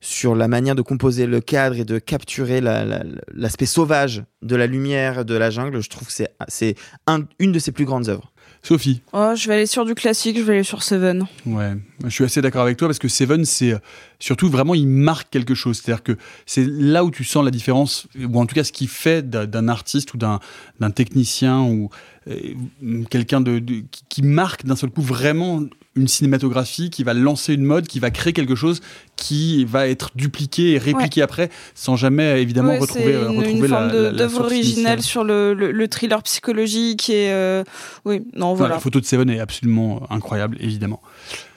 [0.00, 3.02] sur la manière de composer le cadre et de capturer la- la-
[3.34, 6.74] l'aspect sauvage de la lumière de la jungle, je trouve que c'est c'est
[7.06, 8.32] un- une de ses plus grandes œuvres.
[8.62, 9.00] Sophie.
[9.12, 11.26] Oh, je vais aller sur du classique, je vais aller sur Seven.
[11.46, 11.74] Ouais,
[12.04, 13.78] je suis assez d'accord avec toi parce que Seven, c'est euh,
[14.18, 15.80] surtout vraiment, il marque quelque chose.
[15.80, 16.16] C'est-à-dire que
[16.46, 19.68] c'est là où tu sens la différence, ou en tout cas ce qui fait d'un-
[19.68, 20.40] artiste ou d'un
[20.80, 21.90] d'un technicien ou
[23.10, 25.62] quelqu'un de, de- qui, marque d'un seul coup vraiment
[25.94, 28.80] une cinématographie, qui va lancer une mode, qui va créer quelque chose
[29.16, 33.50] qui va être dupliqué et répliqué après, sans jamais évidemment Ouais, retrouver, euh, une, retrouver
[33.52, 35.02] une la- forme la- d'œuvre source originale initiale.
[35.02, 37.64] sur le, le- le thriller psychologique et euh,
[38.04, 38.74] oui, non voilà.
[38.74, 41.00] La photo de Seven est absolument euh, incroyable, évidemment.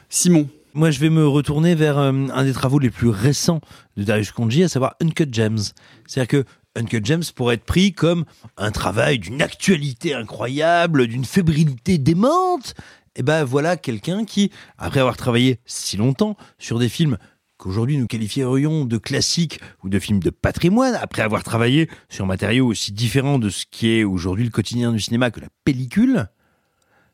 [0.09, 0.47] Simon.
[0.75, 3.59] Moi, je vais me retourner vers euh, un des travaux les plus récents
[3.97, 5.57] de Darius Konji, à savoir Uncut Gems.
[6.05, 6.45] C'est-à-dire que
[6.79, 8.23] Uncut Gems pourrait être pris comme
[8.57, 12.73] un travail d'une actualité incroyable, d'une fébrilité démente.
[13.17, 17.17] Et ben voilà quelqu'un qui, après avoir travaillé si longtemps sur des films
[17.57, 22.67] qu'aujourd'hui nous qualifierions de classiques ou de films de patrimoine, après avoir travaillé sur matériaux
[22.67, 26.29] aussi différents de ce qui est aujourd'hui le quotidien du cinéma que la pellicule,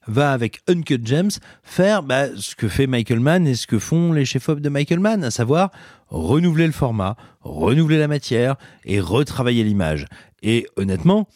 [0.07, 1.31] va avec Uncut Gems
[1.63, 4.99] faire bah, ce que fait Michael Mann et ce que font les chefs-op de Michael
[4.99, 5.71] Mann, à savoir
[6.07, 10.05] renouveler le format, renouveler la matière et retravailler l'image.
[10.41, 11.27] Et honnêtement,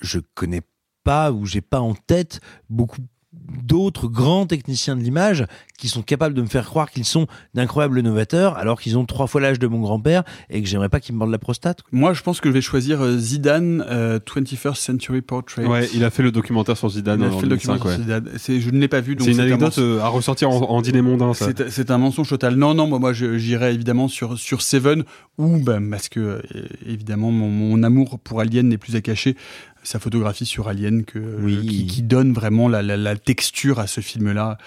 [0.00, 0.62] je connais
[1.04, 3.02] pas ou j'ai pas en tête beaucoup
[3.32, 5.44] d'autres grands techniciens de l'image
[5.78, 9.26] qui sont capables de me faire croire qu'ils sont d'incroyables novateurs alors qu'ils ont trois
[9.28, 11.80] fois l'âge de mon grand-père et que j'aimerais pas qu'ils me mordent la prostate.
[11.92, 15.64] Moi, je pense que je vais choisir euh, Zidane, euh, 21st Century Portrait.
[15.64, 17.92] Ouais, il a fait le documentaire sur Zidane Il a en fait le 2005, documentaire
[17.94, 18.02] sur.
[18.02, 18.28] Zidane.
[18.38, 19.14] C'est- Je ne l'ai pas vu.
[19.14, 21.46] donc C'est une un anecdote euh, à ressortir en, en dîner mondain, ça.
[21.56, 22.56] C'est c'est un mensonge total.
[22.56, 25.04] Non, non, moi, moi j'irais évidemment sur, sur Seven,
[25.38, 26.42] ou ben, parce que, euh,
[26.84, 29.36] évidemment, mon, mon amour pour Alien n'est plus à cacher.
[29.84, 31.18] Sa photographie sur Alien que,
[31.62, 34.58] qui, qui donne vraiment la, la- la texture à ce film-là,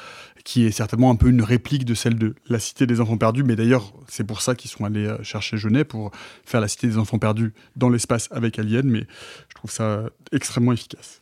[0.43, 3.43] qui est certainement un peu une réplique de celle de La Cité des Enfants Perdus.
[3.43, 6.11] Mais d'ailleurs, c'est pour ça qu'ils sont allés euh, chercher Genet, pour
[6.45, 8.89] faire La Cité des Enfants Perdus dans l'espace avec Alien.
[8.89, 9.05] Mais
[9.49, 11.21] je trouve ça extrêmement efficace.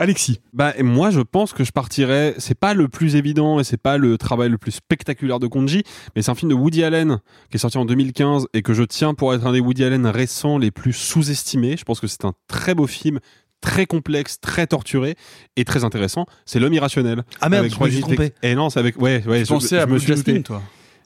[0.00, 0.40] Alexis.
[0.54, 2.34] Bah, moi, je pense que je partirais.
[2.38, 5.82] C'est pas le plus évident et c'est pas le travail le plus spectaculaire de Konji,
[6.16, 7.20] mais c'est un film de Woody Allen
[7.50, 10.06] qui est sorti en 2015 et que je tiens pour être un des Woody Allen
[10.06, 11.76] récents les plus sous-estimés.
[11.76, 13.20] Je pense que c'est un très beau film.
[13.60, 15.16] Très complexe, très torturé
[15.56, 16.24] et très intéressant.
[16.46, 17.22] C'est L'homme irrationnel.
[17.40, 18.32] Ah merde, Avec je me suis trompé.
[18.42, 19.00] Et non, c'est avec.
[19.00, 19.42] Ouais, ouais.
[19.42, 20.42] Tu pensais à me Blue suis Jasmine, douté.
[20.44, 20.62] toi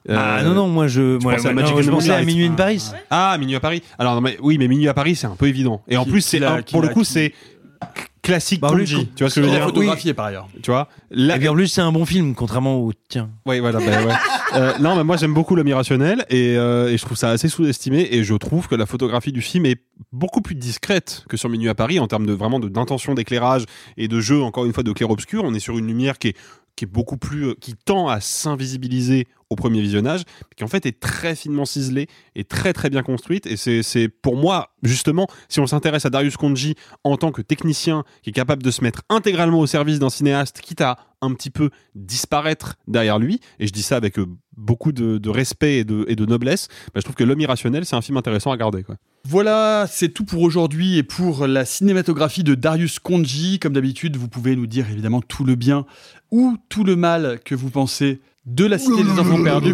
[0.07, 2.21] Ah Euh, non, non, moi je, moi, pensais à Magic non, je pensais à.
[2.23, 2.91] Minuit in Paris.
[3.09, 3.81] Ah, Minuit à Paris.
[3.99, 5.81] Alors, non, mais, oui, mais Minuit à Paris, c'est un peu évident.
[5.87, 6.39] Et en Qui- plus, c'est
[6.71, 7.33] pour le coup, qui- c'est
[8.25, 8.85] classique Bah, plus.
[8.85, 10.47] Tu vois ce que je veux dire photographié par ailleurs.
[10.61, 13.29] Tu vois Là- Et puis en plus, c'est un bon film, contrairement au tien.
[13.45, 13.79] Oui, voilà.
[13.79, 14.13] bah, ouais.
[14.55, 17.49] Euh, non, mais moi j'aime beaucoup l'homme irrationnel et, euh, et je trouve ça assez
[17.49, 19.81] sous-estimé et je trouve que la photographie du film est
[20.13, 23.65] beaucoup plus discrète que sur Minuit à Paris en termes de vraiment d'intention d'éclairage
[23.97, 25.43] et de jeu encore une fois de clair-obscur.
[25.43, 26.37] On est sur une lumière qui est
[26.75, 30.23] qui est beaucoup plus euh, qui tend à s'invisibiliser au premier visionnage,
[30.55, 33.45] qui en fait est très finement ciselée et très très bien construite.
[33.45, 38.03] Et c'est pour moi justement, si on s'intéresse à Darius Konji en tant que technicien
[38.23, 41.49] qui est capable de se mettre intégralement au service d'un cinéaste, quitte à un petit
[41.49, 44.25] peu disparaître derrière lui, et je dis ça avec euh,
[44.57, 48.17] beaucoup de, respect et de, noblesse, bah, je trouve que L'homme irrationnel, c'est un film
[48.17, 48.83] intéressant à garder.
[48.83, 48.97] Quoi.
[49.27, 53.57] Voilà, c'est tout pour aujourd'hui et pour la cinématographie de Darius Konji.
[53.57, 55.87] Comme d'habitude, vous pouvez nous dire évidemment tout le bien
[56.31, 59.73] ou tout le mal que vous pensez de la Cité des Enfants Perdus,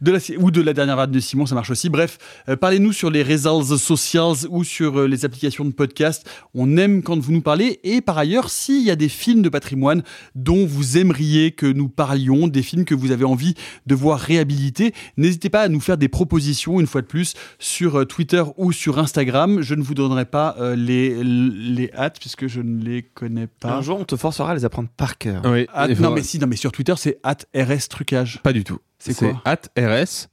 [0.00, 1.88] de la, ou de la dernière vague de Simon, ça marche aussi.
[1.88, 6.28] Bref, euh, parlez-nous sur les réseaux sociaux ou sur euh, les applications de podcast.
[6.54, 7.80] On aime quand vous nous parlez.
[7.82, 10.02] Et par ailleurs, s'il y a des films de patrimoine
[10.36, 13.54] dont vous aimeriez que nous parlions, des films que vous avez envie
[13.86, 17.96] de voir réhabilités, n'hésitez pas à nous faire des propositions, une fois de plus, sur
[18.00, 19.62] euh, Twitter ou sur Instagram.
[19.62, 23.72] Je ne vous donnerai pas euh, les, les hâtes, puisque je ne les connais pas.
[23.78, 25.42] Un jour, on te forcera à les apprendre par cœur.
[25.44, 28.40] Oui, faut- non, mais si, non, mais sur Twitter, c'est hâte RS trucage.
[28.42, 28.78] Pas du tout.
[28.98, 30.28] C'est quoi at RS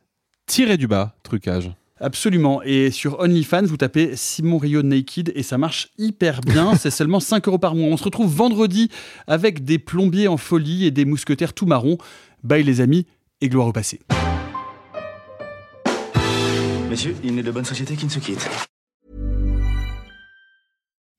[0.45, 1.71] tiré du bas trucage.
[1.99, 2.61] Absolument.
[2.63, 6.75] Et sur OnlyFans, vous tapez Simon Rio Naked et ça marche hyper bien.
[6.79, 7.87] C'est seulement 5 euros par mois.
[7.87, 8.89] On se retrouve vendredi
[9.27, 11.97] avec des plombiers en folie et des mousquetaires tout marrons.
[12.43, 13.05] Bye les amis
[13.39, 14.01] et gloire au passé.
[16.89, 18.45] Messieurs, il n'est de bonne société qui ne se quitte.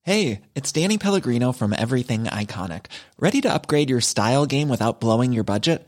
[0.03, 2.85] Hey, it's Danny Pellegrino from Everything Iconic.
[3.19, 5.87] Ready to upgrade your style game without blowing your budget?